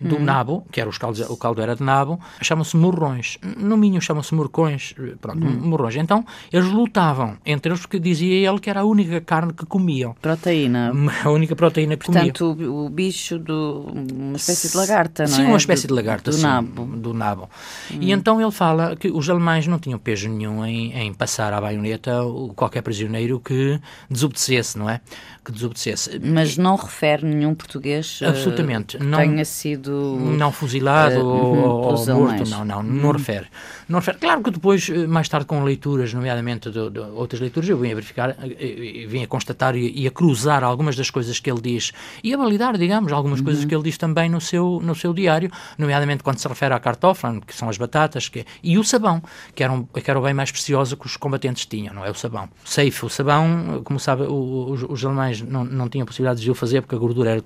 [0.03, 0.23] do hum.
[0.23, 3.37] nabo, que era os caldos, o caldo era de nabo, chamam-se morrões.
[3.57, 5.59] No Minho chamam-se morcões, pronto, hum.
[5.61, 5.95] morrões.
[5.95, 10.15] Então, eles lutavam entre eles porque dizia ele que era a única carne que comiam.
[10.21, 10.91] Proteína.
[11.23, 12.57] A única proteína que Portanto, comiam.
[12.57, 13.93] Portanto, o, bicho do...
[14.13, 15.45] uma espécie de lagarta, não sim, é?
[15.45, 16.85] Sim, uma espécie do, de lagarta, do sim, nabo.
[16.85, 17.49] Do nabo.
[17.91, 17.97] Hum.
[18.01, 21.61] E então ele fala que os alemães não tinham peso nenhum em, em passar à
[21.61, 22.21] baioneta
[22.55, 24.99] qualquer prisioneiro que desobedecesse, não é?
[25.45, 26.19] Que desobedecesse.
[26.23, 28.97] Mas não refere nenhum português Absolutamente.
[28.97, 33.11] Uh, não, tenha sido não fuzilado uh, ou, ou morto, não, não, não uhum.
[33.11, 33.47] refere.
[33.87, 34.17] Não refere.
[34.17, 37.91] Claro que depois, eh, mais tarde, com leituras, nomeadamente de, de outras leituras, eu vim
[37.91, 41.61] a verificar, eh, vim a constatar e, e, a cruzar algumas das coisas que ele
[41.61, 41.91] diz
[42.23, 43.45] e a validar, digamos, algumas uhum.
[43.45, 46.79] coisas que ele diz também no seu, no seu diário, nomeadamente quando se refere à
[46.79, 49.21] cartofla, que são as batatas, que, e o sabão,
[49.53, 52.09] que era, um, que era o bem mais precioso que os combatentes tinham, não é?
[52.09, 52.49] O sabão.
[52.63, 56.55] Safe, o sabão, como sabe, o, os, os, alemães não, não tinham possibilidade de o
[56.55, 57.43] fazer porque a gordura era,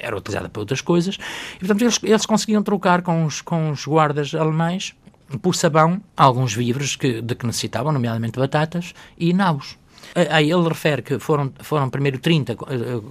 [0.00, 1.16] era utilizada para outras coisas,
[1.56, 4.94] e portanto eles, eles conseguiam trocar com os, com os guardas alemães
[5.40, 9.78] por sabão alguns víveres que, de que necessitavam, nomeadamente batatas e nabos.
[10.30, 12.56] Aí ele refere que foram, foram primeiro 30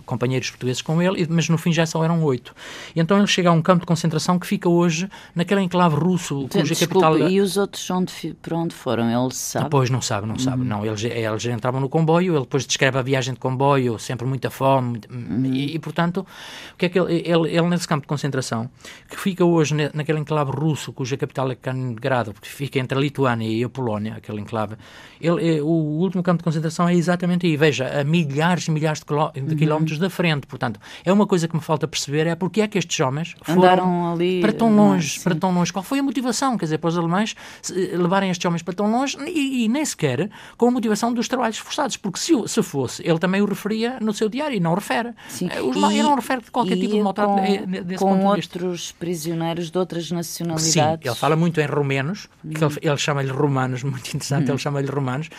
[0.05, 2.53] companheiros portugueses com ele, mas no fim já só eram oito.
[2.95, 6.47] E então ele chega a um campo de concentração que fica hoje naquele enclave russo,
[6.49, 7.17] cuja capital...
[7.17, 9.09] E os outros onde, para onde foram?
[9.09, 9.69] Ele sabe?
[9.69, 10.61] Pois, não sabe, não sabe.
[10.61, 10.67] Uhum.
[10.67, 14.49] Não, eles, eles entravam no comboio, ele depois descreve a viagem de comboio, sempre muita
[14.49, 15.45] fome, uhum.
[15.45, 16.25] e, e, portanto,
[16.73, 18.69] o que é que ele, ele, ele, nesse campo de concentração,
[19.09, 23.47] que fica hoje naquele enclave russo, cuja capital é Kaliningrado, porque fica entre a Lituânia
[23.47, 24.75] e a Polónia, aquele enclave,
[25.19, 28.99] ele, eh, o último campo de concentração é exatamente aí, veja, a milhares e milhares
[28.99, 29.57] de, de uhum.
[29.57, 32.77] quilómetros da frente, portanto, é uma coisa que me falta perceber, é porque é que
[32.77, 36.65] estes homens foram ali, para tão longe, para tão longe, qual foi a motivação, quer
[36.65, 37.35] dizer, para os alemães
[37.69, 41.27] eh, levarem estes homens para tão longe e, e nem sequer com a motivação dos
[41.27, 44.73] trabalhos forçados, porque se, se fosse, ele também o referia no seu diário e não
[44.73, 45.13] refere.
[45.29, 45.49] Sim.
[45.51, 47.35] Eh, os, e, ele não refere qualquer tipo de maltrato
[47.83, 48.57] desse com ponto de vista.
[48.57, 50.73] outros prisioneiros de outras nacionalidades.
[50.73, 52.51] Sim, ele fala muito em romenos, hum.
[52.51, 54.53] ele, ele chama-lhe romanos, muito interessante, hum.
[54.53, 55.29] ele chama-lhe romanos,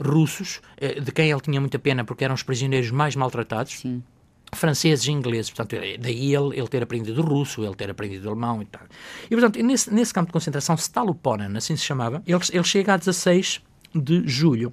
[0.00, 3.80] russos, eh, de quem ele tinha muita pena porque eram os prisioneiros mais maltratados.
[3.80, 4.02] Sim
[4.54, 8.60] franceses e ingleses, portanto, é daí ele, ele ter aprendido russo, ele ter aprendido alemão
[8.60, 8.82] e tal.
[9.24, 12.96] E, portanto, nesse, nesse campo de concentração, Staloponen, assim se chamava, ele, ele chega a
[12.96, 13.62] 16
[13.94, 14.72] de julho.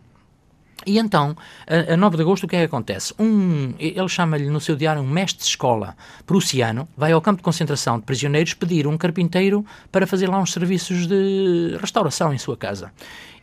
[0.85, 1.35] E então,
[1.67, 3.13] a, a 9 de agosto, o que é que acontece?
[3.19, 7.43] Um, ele chama-lhe no seu diário um mestre de escola prussiano, vai ao campo de
[7.43, 12.55] concentração de prisioneiros pedir um carpinteiro para fazer lá uns serviços de restauração em sua
[12.55, 12.91] casa.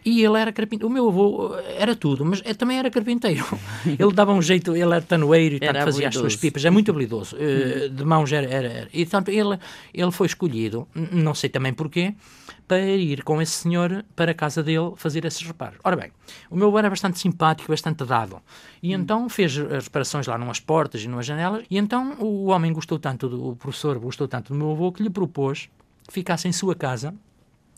[0.06, 0.86] E ele era carpinteiro.
[0.86, 3.44] O meu avô era tudo, mas também era carpinteiro.
[3.98, 6.06] Ele dava um jeito, ele era tanoeiro e tanto fazia habilidoso.
[6.06, 6.64] as suas pipas.
[6.64, 7.36] É muito habilidoso.
[7.36, 8.88] Eh, de mãos era, era, era.
[8.92, 9.58] E tanto ele,
[9.92, 12.14] ele foi escolhido, não sei também porquê,
[12.68, 15.78] para ir com esse senhor para a casa dele fazer esses reparos.
[15.82, 16.12] Ora bem,
[16.48, 18.40] o meu avô era bastante simpático, bastante dado.
[18.80, 19.00] E hum.
[19.00, 21.64] então fez as reparações lá numas portas e numas janelas.
[21.68, 25.02] E então o homem gostou tanto, do, o professor gostou tanto do meu avô que
[25.02, 25.68] lhe propôs
[26.06, 27.12] que ficasse em sua casa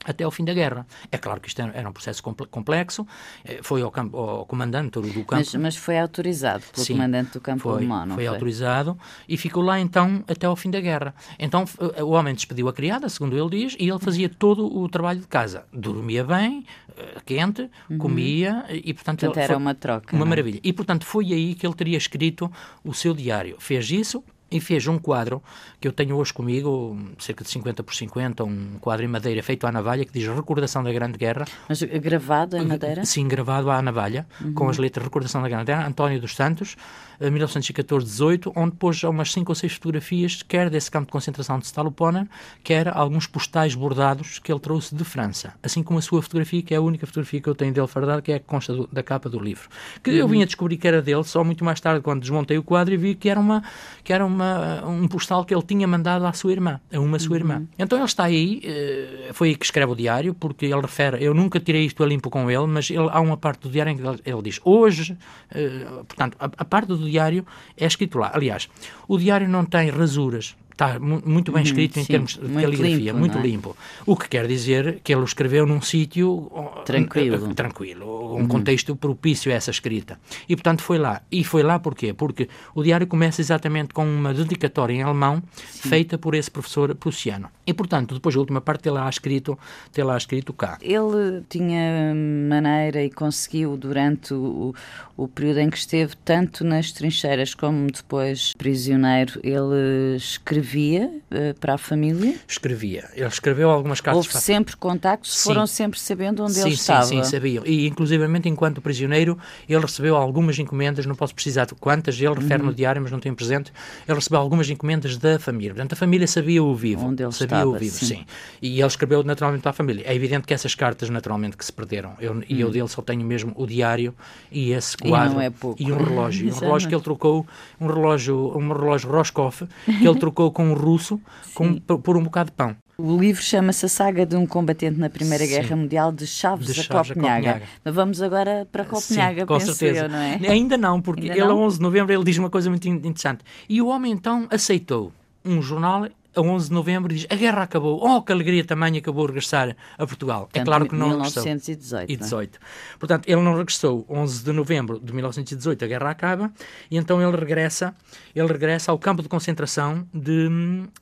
[0.04, 0.86] até ao fim da guerra.
[1.10, 3.06] É claro que isto era um processo complexo,
[3.44, 5.34] eh, foi ao, campo, ao comandante do campo.
[5.36, 8.24] Mas, mas, foi autorizado pelo Sim, comandante do campo foi, alemão, não foi?
[8.24, 11.14] Foi autorizado e ficou lá então até ao fim da guerra.
[11.38, 11.64] Então
[11.96, 15.20] eh, o homem despediu a criada, segundo ele diz, e ele fazia todo o trabalho
[15.20, 15.64] de casa.
[15.72, 16.64] Dormia bem,
[16.96, 17.98] eh, quente, uhum.
[17.98, 19.20] comia e portanto...
[19.20, 20.14] Portanto era uma troca.
[20.14, 20.26] Uma não?
[20.26, 20.30] É?
[20.30, 20.60] maravilha.
[20.62, 22.50] E portanto foi aí que ele teria escrito
[22.84, 23.56] o seu diário.
[23.58, 25.42] Fez isso, e fez um quadro
[25.80, 29.66] que eu tenho hoje comigo, cerca de 50 por 50, um quadro em madeira feito
[29.66, 31.44] à navalha, que diz Recordação da Grande Guerra.
[31.68, 33.04] Mas gravado em madeira?
[33.04, 34.54] Sim, gravado à navalha, uhum.
[34.54, 36.76] com as letras Recordação da Grande Guerra, António dos Santos,
[37.20, 42.28] 1914-18, onde pôs umas 5 ou 6 fotografias, quer desse campo de concentração de Staloponen,
[42.62, 46.74] quer alguns postais bordados que ele trouxe de França, assim como a sua fotografia, que
[46.74, 48.88] é a única fotografia que eu tenho dele fardado, que é a que consta do,
[48.92, 49.68] da capa do livro.
[50.02, 50.16] Que uhum.
[50.16, 52.94] eu vim a descobrir que era dele só muito mais tarde, quando desmontei o quadro
[52.94, 53.62] e vi que era uma,
[54.04, 54.37] que era uma,
[54.86, 57.36] um postal que ele tinha mandado à sua irmã, a uma sua uhum.
[57.36, 57.66] irmã.
[57.78, 61.34] Então ele está aí, eh, foi aí que escreve o diário, porque ele refere, eu
[61.34, 63.96] nunca tirei isto a limpo com ele, mas ele, há uma parte do diário em
[63.96, 65.16] que ele, ele diz, hoje,
[65.50, 67.46] eh, portanto, a, a parte do diário
[67.76, 68.30] é escrito lá.
[68.34, 68.68] Aliás,
[69.06, 72.48] o diário não tem rasuras, está muito bem uhum, escrito uhum, em sim, termos de
[72.62, 73.40] caligrafia, limpo, muito é?
[73.40, 73.76] limpo.
[74.06, 76.50] O que quer dizer que ele o escreveu num sítio
[76.84, 78.48] tranquilo, tranquilo um uhum.
[78.48, 80.20] contexto propício a essa escrita.
[80.48, 81.20] E, portanto, foi lá.
[81.32, 82.12] E foi lá porquê?
[82.12, 85.88] Porque o diário começa exatamente com uma dedicatória em alemão sim.
[85.88, 87.48] feita por esse professor prussiano.
[87.66, 89.58] E, portanto, depois a última parte tem lá escrito,
[89.92, 90.78] tem lá escrito cá.
[90.80, 92.14] Ele tinha
[92.48, 94.74] maneira e conseguiu, durante o,
[95.16, 101.58] o período em que esteve, tanto nas trincheiras como depois prisioneiro, ele escrevia escrevia uh,
[101.58, 102.34] para a família?
[102.46, 103.08] Escrevia.
[103.14, 104.18] Ele escreveu algumas cartas.
[104.18, 104.40] Houve para...
[104.40, 105.36] sempre contactos?
[105.36, 105.44] Sim.
[105.44, 107.04] Foram sempre sabendo onde sim, ele estava?
[107.04, 107.64] Sim, sim, sabiam.
[107.66, 112.62] E, inclusivamente, enquanto prisioneiro, ele recebeu algumas encomendas, não posso precisar de quantas, ele refere
[112.62, 112.68] uhum.
[112.68, 113.72] no diário, mas não tenho presente,
[114.06, 115.74] ele recebeu algumas encomendas da família.
[115.74, 117.06] Portanto, a família sabia o vivo.
[117.06, 118.06] Onde ele sabia estava, o vivo, sim.
[118.06, 118.26] sim.
[118.60, 120.04] E ele escreveu naturalmente para a família.
[120.06, 122.14] É evidente que essas cartas, naturalmente, que se perderam.
[122.20, 122.42] Eu, uhum.
[122.48, 122.70] E eu hum.
[122.70, 124.14] dele só tenho mesmo o diário
[124.50, 125.40] e esse quadro.
[125.40, 125.82] E, é pouco.
[125.82, 126.48] e um relógio.
[126.48, 127.46] um relógio que ele trocou,
[127.80, 131.20] um relógio, um relógio Roscoff, que ele trocou com um russo
[131.54, 132.74] com, por um bocado de pão.
[132.98, 135.50] O livro chama-se A Saga de um Combatente na Primeira Sim.
[135.52, 137.50] Guerra Mundial de Chaves, de a, Chaves Copenhaga.
[137.50, 137.72] a Copenhaga.
[137.84, 140.06] Mas vamos agora para Copenhaga, Sim, com penso certeza.
[140.06, 140.40] eu, não é?
[140.48, 141.62] Ainda não, porque Ainda ele, não?
[141.62, 143.44] a 11 de novembro, ele diz uma coisa muito interessante.
[143.68, 145.12] E o homem, então, aceitou
[145.44, 148.00] um jornal a 11 de novembro diz a guerra acabou.
[148.02, 150.40] Oh, que alegria também acabou de regressar a Portugal.
[150.42, 152.42] Portanto, é claro que não 1918, regressou.
[152.42, 152.60] E 18.
[152.98, 156.52] Portanto, ele não regressou 11 de novembro de 1918, a guerra acaba,
[156.90, 157.94] e então ele regressa,
[158.34, 160.48] ele regressa ao campo de concentração de,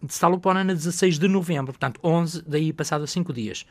[0.02, 3.66] de Stalopona na 16 de novembro, portanto, 11, daí passado 5 dias.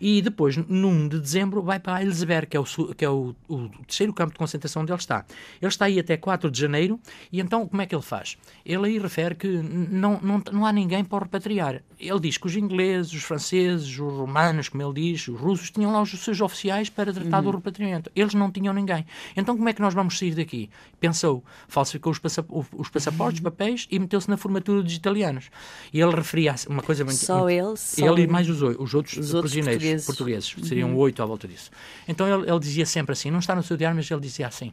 [0.00, 3.34] E depois, no 1 de dezembro, vai para Elisberg, que é, o, que é o,
[3.48, 5.24] o terceiro campo de concentração onde ele está.
[5.60, 6.98] Ele está aí até 4 de janeiro,
[7.30, 8.38] e então como é que ele faz?
[8.64, 11.82] Ele aí refere que não, não, não há ninguém ninguém para o repatriar.
[11.98, 15.92] Ele diz que os ingleses, os franceses, os romanos, como ele diz, os russos, tinham
[15.92, 17.44] lá os seus oficiais para tratar uhum.
[17.44, 18.10] do repatriamento.
[18.14, 19.04] Eles não tinham ninguém.
[19.36, 20.70] Então como é que nós vamos sair daqui?
[20.98, 25.50] Pensou, falsificou os, passa os passaportes, papéis e meteu-se na formatura dos italianos.
[25.92, 27.18] E ele referia uma coisa muito...
[27.18, 27.76] Só muito, ele?
[27.76, 30.54] Só ele e mais os, os outros os prisioneiros portugueses.
[30.54, 30.68] portugueses.
[30.68, 30.96] Seriam uhum.
[30.96, 31.70] oito à volta disso.
[32.06, 34.72] Então ele, ele dizia sempre assim, não está no seu diário, mas ele dizia assim.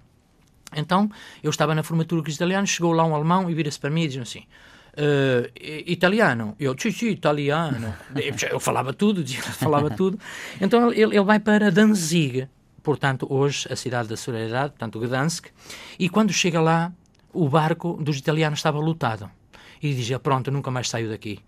[0.76, 1.10] Então,
[1.42, 4.04] eu estava na formatura com os italianos, chegou lá um alemão e vira-se para mim
[4.04, 4.44] e diz assim:
[4.98, 5.52] uh,
[5.86, 6.56] italiano?
[6.60, 7.94] Eu, sim, italiano.
[8.52, 9.26] eu falava tudo,
[9.58, 10.20] falava tudo.
[10.60, 12.48] Então ele, ele vai para Danzig,
[12.84, 15.48] portanto, hoje a cidade da solidariedade, portanto, Gdansk,
[16.00, 16.92] e quando chega lá,
[17.32, 19.30] o barco dos italianos estava lotado
[19.82, 21.40] e dizia: Pronto, nunca mais saio daqui.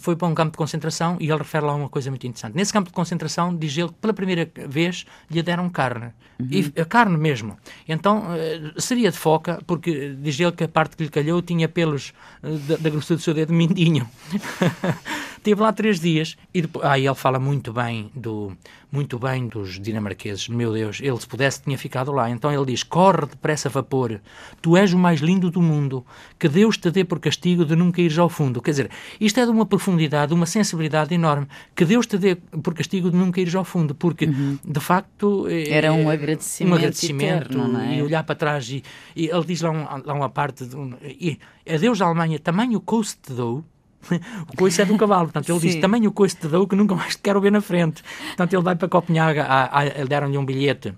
[0.00, 2.54] Foi para um campo de concentração e ele refere lá uma coisa muito interessante.
[2.54, 6.12] Nesse campo de concentração, diz ele que pela primeira vez lhe deram carne.
[6.38, 6.48] Uhum.
[6.50, 7.56] E, a carne mesmo.
[7.88, 11.68] Então eh, seria de foca, porque diz ele que a parte que lhe calhou tinha
[11.68, 12.12] pelos
[12.42, 14.08] eh, da, da grossura do seu dedo mindinho.
[15.42, 18.52] Teve lá três dias e depois, ah, ele fala muito bem do
[18.90, 20.48] muito bem dos dinamarqueses.
[20.48, 22.28] Meu Deus, ele se pudesse tinha ficado lá.
[22.30, 24.20] Então ele diz: Corre depressa, vapor.
[24.60, 26.04] Tu és o mais lindo do mundo.
[26.38, 28.60] Que Deus te dê por castigo de nunca ires ao fundo.
[28.60, 28.90] Quer dizer,
[29.20, 31.46] isto é de uma profundidade, uma sensibilidade enorme.
[31.74, 34.58] Que Deus te dê por castigo de nunca ires ao fundo, porque uhum.
[34.64, 37.96] de facto é, era um agradecimento, um agradecimento eterno, é?
[37.96, 38.82] e olhar para trás e,
[39.14, 41.38] e ele diz lá, um, lá uma parte de um, e,
[41.78, 43.64] Deus da Alemanha, tamanho coice te dou
[44.52, 45.24] o coice é do cavalo.
[45.24, 45.66] Portanto, ele Sim.
[45.66, 48.04] diz: também o coice te dou que nunca mais te quero ver na frente.
[48.28, 49.46] Portanto, ele vai para Copenhaga,
[50.08, 50.94] deram-lhe um bilhete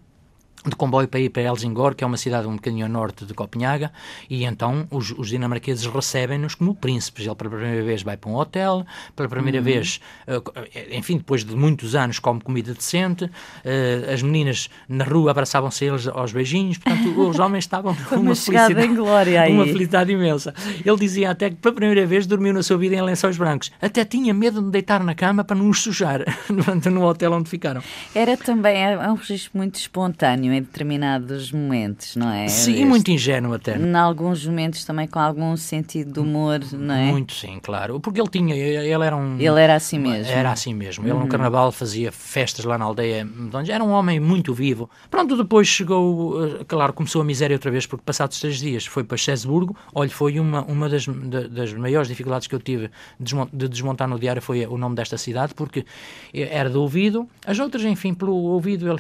[0.65, 3.35] de comboio para ir para Helsingor, que é uma cidade um bocadinho a norte de
[3.35, 3.93] Copenhaga,
[4.29, 7.27] e então os, os dinamarqueses recebem-nos como príncipes.
[7.27, 8.85] Ele pela primeira vez vai para um hotel,
[9.15, 9.65] pela primeira uhum.
[9.65, 15.31] vez, uh, enfim, depois de muitos anos come comida decente, uh, as meninas na rua
[15.31, 19.53] abraçavam-se eles aos beijinhos, portanto os homens estavam com uma, felicidade, em glória aí.
[19.53, 20.55] uma felicidade imensa.
[20.85, 23.71] Ele dizia até que pela primeira vez dormiu na sua vida em lençóis brancos.
[23.81, 26.25] Até tinha medo de deitar na cama para não os sujar
[26.91, 27.83] no hotel onde ficaram.
[28.15, 32.49] Era também é um registro muito espontâneo em determinados momentos, não é?
[32.49, 33.77] Sim, este, muito ingênuo até.
[33.77, 37.11] Em alguns momentos também com algum sentido de humor, não é?
[37.11, 38.01] Muito, sim, claro.
[38.01, 39.37] Porque ele tinha, ele era um...
[39.39, 40.33] Ele era assim mesmo.
[40.33, 41.05] Era assim mesmo.
[41.05, 41.21] Ele uhum.
[41.21, 43.27] no carnaval fazia festas lá na aldeia,
[43.69, 44.89] era um homem muito vivo.
[45.11, 49.05] Pronto, depois chegou, eh, claro, começou a miséria outra vez, porque passados três dias foi
[49.05, 49.77] para Chesburgo.
[49.95, 51.07] Olha, foi uma, uma das,
[51.51, 55.55] das maiores dificuldades que eu tive de desmontar no diário foi o nome desta cidade,
[55.55, 55.85] porque
[56.33, 57.29] era do ouvido.
[57.47, 58.99] As outras, enfim, pelo ouvido ele,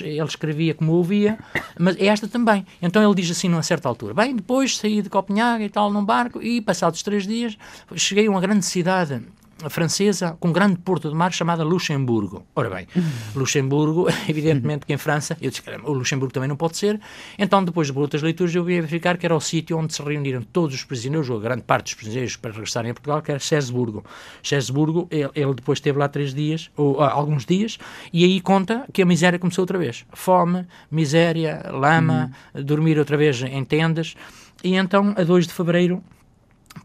[0.00, 1.38] ele escrevia como ouvia,
[1.78, 2.66] mas é esta também.
[2.80, 6.04] Então ele diz assim, numa certa altura: Bem, depois saí de Copenhague e tal, num
[6.04, 7.56] barco, e passados três dias
[7.96, 9.22] cheguei a uma grande cidade
[9.68, 12.46] francesa com um grande porto de mar chamada Luxemburgo.
[12.54, 12.86] Ora bem,
[13.34, 17.00] Luxemburgo, evidentemente que em França, eu disse, o Luxemburgo também não pode ser,
[17.38, 20.42] então depois de outras leituras eu vim verificar que era o sítio onde se reuniram
[20.42, 23.40] todos os prisioneiros, ou a grande parte dos prisioneiros para regressarem a Portugal, que era
[23.40, 24.04] Chesburgo.
[24.42, 27.78] Chesburgo, ele, ele, depois esteve lá três dias, ou ah, alguns dias,
[28.12, 30.04] e aí conta que a miséria começou outra vez.
[30.12, 32.62] Fome, miséria, lama, uhum.
[32.62, 34.14] dormir outra vez em tendas,
[34.62, 36.02] e então a 2 de fevereiro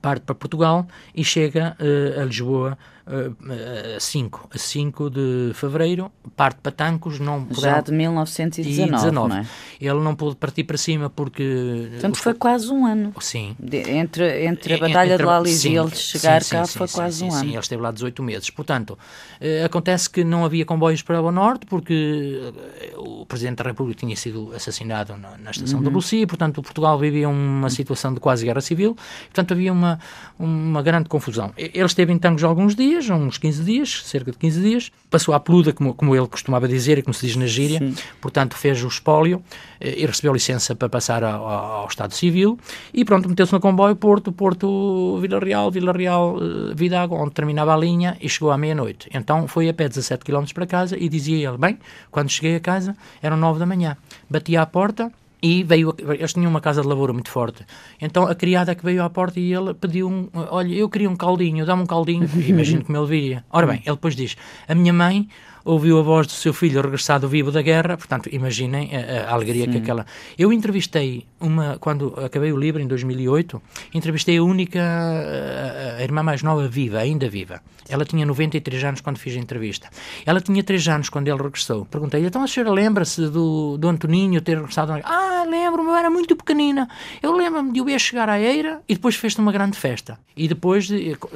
[0.02, 2.78] parte para Portugal e chega uh, a Lisboa
[3.08, 9.46] a 5, a 5 de fevereiro, parte para Tancos, não Já de 1919, não é?
[9.80, 11.88] Ele não pôde partir para cima porque...
[11.92, 13.14] Portanto, foi quase um ano.
[13.20, 13.56] Sim.
[13.60, 16.88] De, entre, entre a Batalha entre, de Lalis e ele chegar sim, cá sim, foi
[16.88, 17.40] quase um ano.
[17.40, 18.50] Sim, ele esteve lá 18 meses.
[18.50, 18.98] Portanto,
[19.40, 22.52] eh, acontece que não havia comboios para o Norte porque
[22.82, 25.86] eh, o Presidente da República tinha sido assassinado na, na estação uhum.
[25.86, 28.96] de Lucia, portanto, Portugal vivia uma situação de quase guerra civil,
[29.26, 30.00] portanto, havia uma,
[30.40, 31.54] uma grande confusão.
[31.58, 35.34] Ele esteve em Tancos alguns dias, dias, uns 15 dias, cerca de 15 dias, passou
[35.34, 37.96] à peluda, como, como ele costumava dizer e como se diz na gíria, Sim.
[38.22, 39.44] portanto fez o espólio
[39.80, 42.58] eh, e recebeu licença para passar ao, ao Estado Civil
[42.94, 47.74] e pronto, meteu-se no comboio Porto, Porto, Vila Real, Vila Real, eh, Vidago, onde terminava
[47.74, 49.10] a linha e chegou à meia-noite.
[49.14, 51.78] Então foi a pé 17 km para casa e dizia ele, bem,
[52.12, 53.98] quando cheguei a casa eram 9 da manhã,
[54.30, 55.12] bati à porta,
[55.42, 57.66] e veio, eles tinham uma casa de lavoura muito forte.
[58.02, 61.16] Então a criada que veio à porta e ele pediu um, olha, eu queria um
[61.16, 62.30] caldinho, dá-me um caldinho.
[62.48, 63.46] Imagino como ele viria.
[63.52, 64.36] Ora bem, ele depois diz,
[64.68, 65.28] a minha mãe
[65.66, 69.66] ouviu a voz do seu filho regressado vivo da guerra, portanto, imaginem a, a alegria
[69.66, 69.72] Sim.
[69.72, 70.06] que aquela...
[70.38, 73.62] Eu entrevistei uma, quando acabei o livro, em 2008,
[73.94, 77.62] entrevistei a única, a, a irmã mais nova viva, ainda viva.
[77.90, 79.90] Ela tinha 93 anos quando fiz a entrevista.
[80.26, 81.86] Ela tinha 3 anos quando ele regressou.
[81.86, 84.94] Perguntei-lhe, então a senhora lembra-se do, do Antoninho ter regressado?
[85.04, 86.88] Ah, lembro lembro-me, eu era muito pequenina.
[87.22, 90.20] Eu lembro-me de eu ir chegar à Eira e depois fez-te uma grande festa.
[90.36, 90.90] E depois,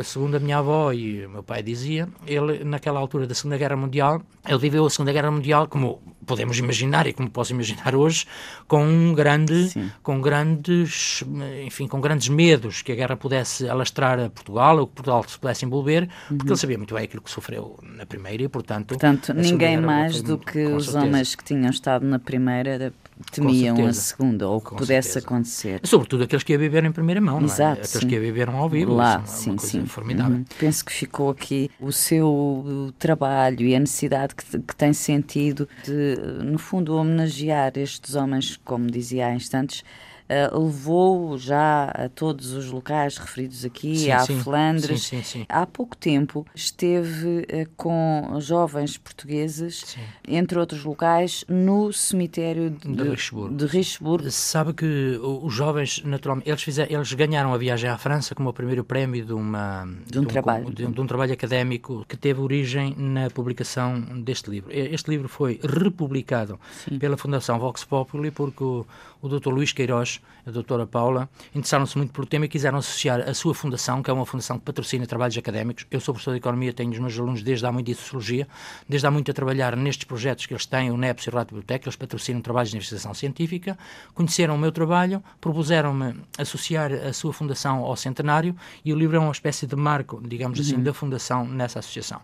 [0.03, 3.75] segundo a minha avó e o meu pai dizia, ele, naquela altura da Segunda Guerra
[3.75, 8.25] Mundial, ele viveu a Segunda Guerra Mundial como podemos imaginar e como posso imaginar hoje,
[8.67, 9.71] com um grande,
[10.03, 11.23] com grandes,
[11.65, 15.39] enfim, com grandes medos que a guerra pudesse alastrar a Portugal ou que Portugal se
[15.39, 16.37] pudesse envolver, uhum.
[16.37, 18.89] porque ele sabia muito bem aquilo que sofreu na primeira e, portanto...
[18.89, 22.93] Portanto, ninguém mais do que os homens que tinham estado na primeira
[23.31, 25.25] temiam a segunda, ou que pudesse certeza.
[25.25, 25.79] acontecer.
[25.83, 27.71] Sobretudo aqueles que a viveram em primeira mão, Exato, não é?
[27.73, 28.07] Aqueles sim.
[28.07, 29.85] que a viveram ao vivo, Lá, é sim, sim.
[29.85, 30.37] formidável.
[30.37, 30.45] Uhum.
[30.59, 36.15] Penso que ficou aqui o seu trabalho e a necessidade que, que tem sentido de,
[36.43, 39.83] no fundo, homenagear estes homens, como dizia há instantes,
[40.29, 44.39] uh, levou já a todos os locais referidos aqui, sim, à sim.
[44.39, 45.03] Flandres.
[45.03, 52.69] Sim, sim, Há pouco tempo esteve uh, com jovens portugueses, entre outros locais, no cemitério
[52.69, 53.55] de, de Richburgo.
[53.55, 54.31] De Richburgo.
[54.31, 58.53] Sabe que os jovens, naturalmente, eles, fizeram, eles ganharam a viagem à França como o
[58.53, 60.69] primeiro prémio de, uma, de um, de um trabalho.
[60.71, 64.69] De, de um trabalho académico que teve origem na publicação deste livro.
[64.71, 66.59] Este livro foi republicado
[66.99, 68.85] pela Fundação Vox Populi porque o,
[69.21, 69.49] o Dr.
[69.49, 74.01] Luís Queiroz, a doutora Paula, interessaram-se muito pelo tema e quiseram associar a sua fundação,
[74.01, 75.85] que é uma fundação que patrocina trabalhos académicos.
[75.91, 78.47] Eu sou professor de Economia, tenho os meus alunos desde há muito de Sociologia,
[78.87, 81.49] desde há muito a trabalhar nestes projetos que eles têm, o NEPS e o Rato
[81.49, 83.77] Biblioteca, eles patrocinam trabalhos de investigação científica,
[84.13, 89.19] conheceram o meu trabalho, propuseram-me associar a sua fundação ao centenário e o livro é
[89.19, 90.83] uma espécie de marco, digamos assim, uhum.
[90.83, 92.21] da fundação nessa associação.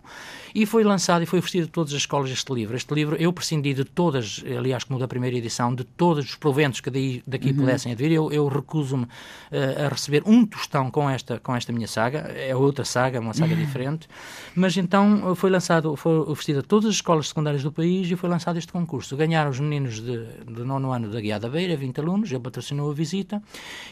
[0.54, 2.76] E foi lançado e foi oferecido a todas as escolas este livro.
[2.76, 6.80] Este livro eu prescindi de todas, aliás, como da primeira edição, de todos os proventos
[6.86, 7.56] que daí, daqui uhum.
[7.56, 8.12] pudessem advir.
[8.12, 12.18] Eu, eu recuso-me uh, a receber um tostão com esta, com esta minha saga.
[12.36, 13.60] É outra saga, uma saga uhum.
[13.60, 14.08] diferente.
[14.54, 18.30] Mas então foi lançado, foi oferecido a todas as escolas secundárias do país e foi
[18.30, 19.16] lançado este concurso.
[19.16, 22.94] Ganharam os meninos de, de nono ano da Guiada Beira, 20 alunos, ele patrocinou a
[22.94, 23.42] visita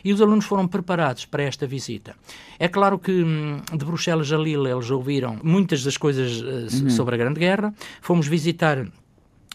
[0.04, 2.14] e os alunos foram preparados para esta visita.
[2.60, 6.90] É claro que hum, de Bruxelas a Lille eles ouviram muitas das coisas uh, uhum.
[6.90, 7.74] sobre a Grande Guerra.
[8.00, 8.86] Fomos visitar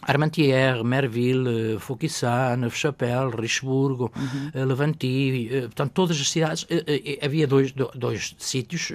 [0.02, 4.50] Armentières, Merville, Fauquissat, Neuf-Chapelle, Richburgo, uhum.
[4.54, 8.92] Eh, Levanty, eh, portanto, todas as cidades, eh, havia dois, dois sítios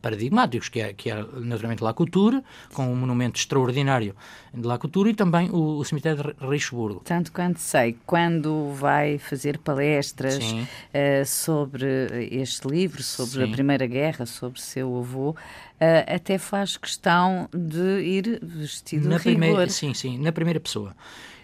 [0.00, 2.42] paradigmáticos, que é, que é naturalmente La Couture,
[2.72, 4.14] com um monumento extraordinário
[4.54, 7.00] de La Couture, e também o, o cemitério de Richburgo.
[7.04, 13.50] Tanto quanto sei, quando vai fazer palestras uh, sobre este livro, sobre Sim.
[13.50, 15.36] a Primeira Guerra, sobre seu avô, uh,
[16.06, 19.22] até faz questão de ir vestido na rigor.
[19.22, 20.94] Primeira, sim, sim, na primeira pessoa.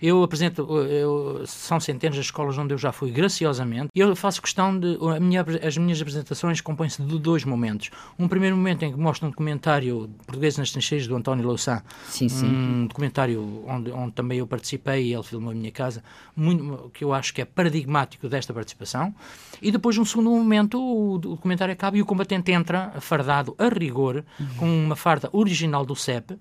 [0.01, 4.41] Eu apresento, eu, são centenas de escolas onde eu já fui graciosamente, e eu faço
[4.43, 4.99] questão de.
[5.21, 7.91] Minha, as minhas apresentações compõem-se de dois momentos.
[8.19, 12.29] Um primeiro momento em que mostro um documentário português nas trincheiras do António Louçã, sim,
[12.29, 12.47] sim.
[12.47, 16.03] um documentário onde, onde também eu participei e ele filmou a minha casa,
[16.37, 19.15] muito, que eu acho que é paradigmático desta participação.
[19.63, 23.69] E depois, num segundo momento, o, o documentário acaba e o combatente entra fardado a
[23.69, 24.47] rigor, uhum.
[24.57, 26.37] com uma farda original do CEP.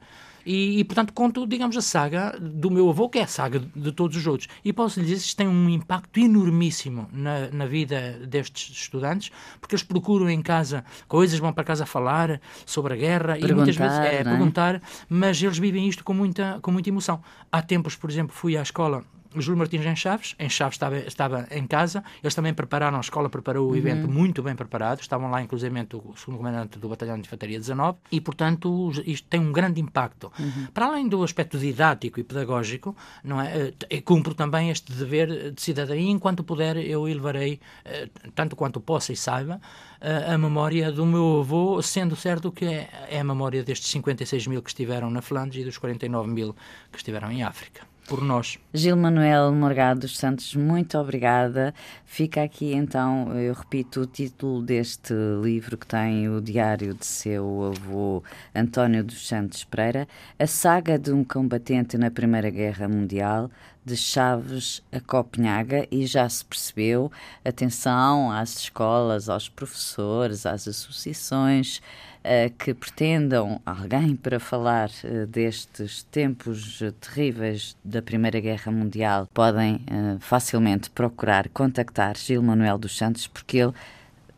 [0.46, 3.92] E, e, portanto, conto, digamos, a saga do meu avô, que é a saga de
[3.92, 4.50] todos os outros.
[4.64, 9.32] E posso lhe dizer que isto tem um impacto enormíssimo na, na vida destes estudantes,
[9.60, 13.56] porque eles procuram em casa coisas, vão para casa falar sobre a guerra perguntar, e
[13.56, 17.22] muitas vezes é, é, perguntar, mas eles vivem isto com muita, com muita emoção.
[17.52, 19.04] Há tempos, por exemplo, fui à escola
[19.42, 23.30] Júlio Martins em Chaves, em Chaves estava, estava em casa, eles também prepararam, a escola
[23.30, 23.76] preparou o uhum.
[23.76, 27.98] evento muito bem preparado, estavam lá inclusive o segundo comandante do Batalhão de Infantaria 19
[28.12, 30.32] e, portanto, isto tem um grande impacto.
[30.40, 30.68] Uhum.
[30.74, 35.62] Para além do aspecto didático e pedagógico, não é, eu cumpro também este dever de
[35.62, 39.60] cidadania, enquanto puder eu elevarei, eh, tanto quanto possa e saiba,
[40.04, 44.62] a memória do meu avô, sendo certo que é, é a memória destes 56 mil
[44.62, 46.54] que estiveram na Flandres e dos 49 mil
[46.92, 48.60] que estiveram em África por nós.
[48.74, 51.74] Gil Manuel Morgado dos Santos, muito obrigada.
[52.06, 57.74] Fica aqui então, eu repito o título deste livro que tem o diário de seu
[57.74, 58.24] avô
[58.54, 63.50] António dos Santos Pereira, A Saga de um Combatente na Primeira Guerra Mundial,
[63.86, 67.12] de Chaves a Copenhaga e já se percebeu,
[67.44, 71.82] atenção às escolas, aos professores, às associações,
[72.24, 79.76] uh, que pretendam alguém para falar uh, destes tempos terríveis da Primeira Guerra Mundial podem
[79.76, 83.74] uh, facilmente procurar contactar Gil Manuel dos Santos, porque ele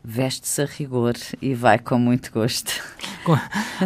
[0.08, 2.72] veste-se a rigor e vai com muito gosto.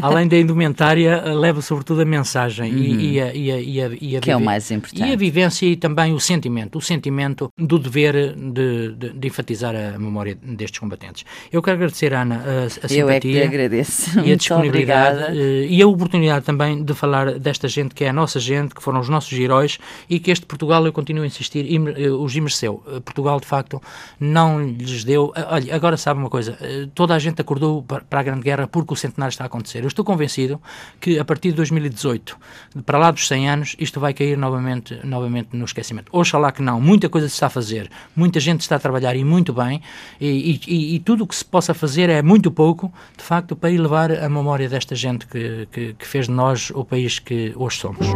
[0.03, 2.79] Além da indumentária, leva sobretudo a mensagem uhum.
[2.79, 5.09] e, e, a, e, a, e, a, e a Que é o mais importante.
[5.09, 9.75] E a vivência e também o sentimento, o sentimento do dever de, de, de enfatizar
[9.75, 11.25] a memória destes combatentes.
[11.51, 13.01] Eu quero agradecer, Ana, a, a simpatia.
[13.01, 14.21] Eu é que agradeço.
[14.21, 18.13] E a disponibilidade eh, e a oportunidade também de falar desta gente que é a
[18.13, 21.67] nossa gente, que foram os nossos heróis e que este Portugal, eu continuo a insistir,
[21.67, 22.83] eh, os imereceu.
[22.87, 23.81] Eh, Portugal, de facto,
[24.21, 25.33] não lhes deu.
[25.49, 26.59] Olha, agora sabe uma coisa,
[26.95, 29.83] toda a gente acordou para a Grande Guerra porque o centenário está a acontecer.
[29.83, 30.61] Eu estou convencido
[31.01, 32.37] que a partir de 2018,
[32.85, 36.11] para lá dos 100 anos, isto vai cair novamente, novamente no esquecimento.
[36.13, 36.81] Oxalá que não.
[36.81, 39.83] Muita coisa se está a fazer, muita gente está a trabalhar e muito bem,
[40.21, 43.71] e, e, e tudo o que se possa fazer é muito pouco, de facto, para
[43.71, 47.79] elevar a memória desta gente que, que, que fez de nós o país que hoje
[47.79, 48.07] somos.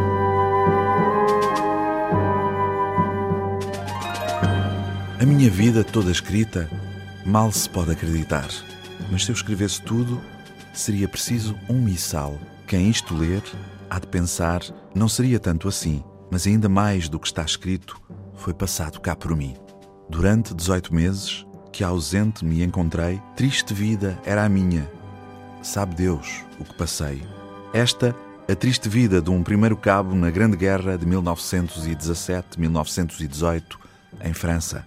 [5.25, 6.69] A minha vida toda escrita,
[7.25, 8.49] mal se pode acreditar.
[9.11, 10.21] Mas se eu escrevesse tudo,
[10.73, 12.39] seria preciso um missal.
[12.67, 13.43] Quem isto ler
[13.89, 14.61] há de pensar,
[14.95, 17.99] não seria tanto assim, mas ainda mais do que está escrito
[18.35, 19.57] foi passado cá por mim.
[20.09, 24.89] Durante 18 meses que ausente me encontrei, triste vida era a minha.
[25.63, 27.23] Sabe Deus o que passei.
[27.73, 28.15] Esta,
[28.49, 33.63] a triste vida de um primeiro cabo na Grande Guerra de 1917-1918,
[34.23, 34.87] em França.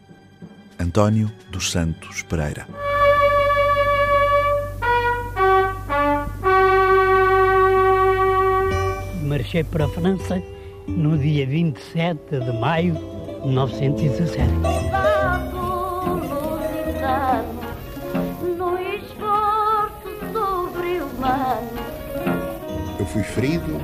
[0.79, 2.67] António dos Santos Pereira.
[9.37, 10.41] marchei para a França
[10.87, 14.43] no dia 27 de maio de 1917.
[22.99, 23.79] Eu fui ferido,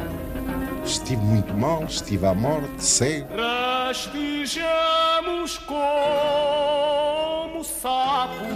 [0.84, 3.28] estive muito mal, estive à morte, cego.
[3.36, 6.72] Rastejamos como
[7.84, 8.48] sapos,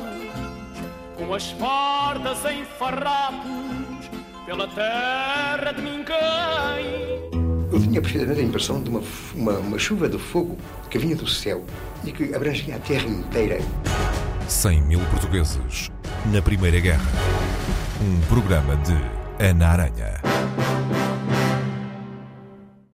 [1.17, 4.09] com as fardas em farrapos
[4.45, 7.27] pela terra de ninguém.
[7.69, 9.01] Eu tinha perfeitamente a impressão de uma,
[9.35, 10.57] uma, uma chuva de fogo
[10.89, 11.65] que vinha do céu
[12.05, 13.57] e que abrangia a terra inteira.
[14.47, 15.91] 100 mil portugueses
[16.31, 17.11] na Primeira Guerra.
[18.01, 18.95] Um programa de
[19.43, 20.21] Ana Aranha.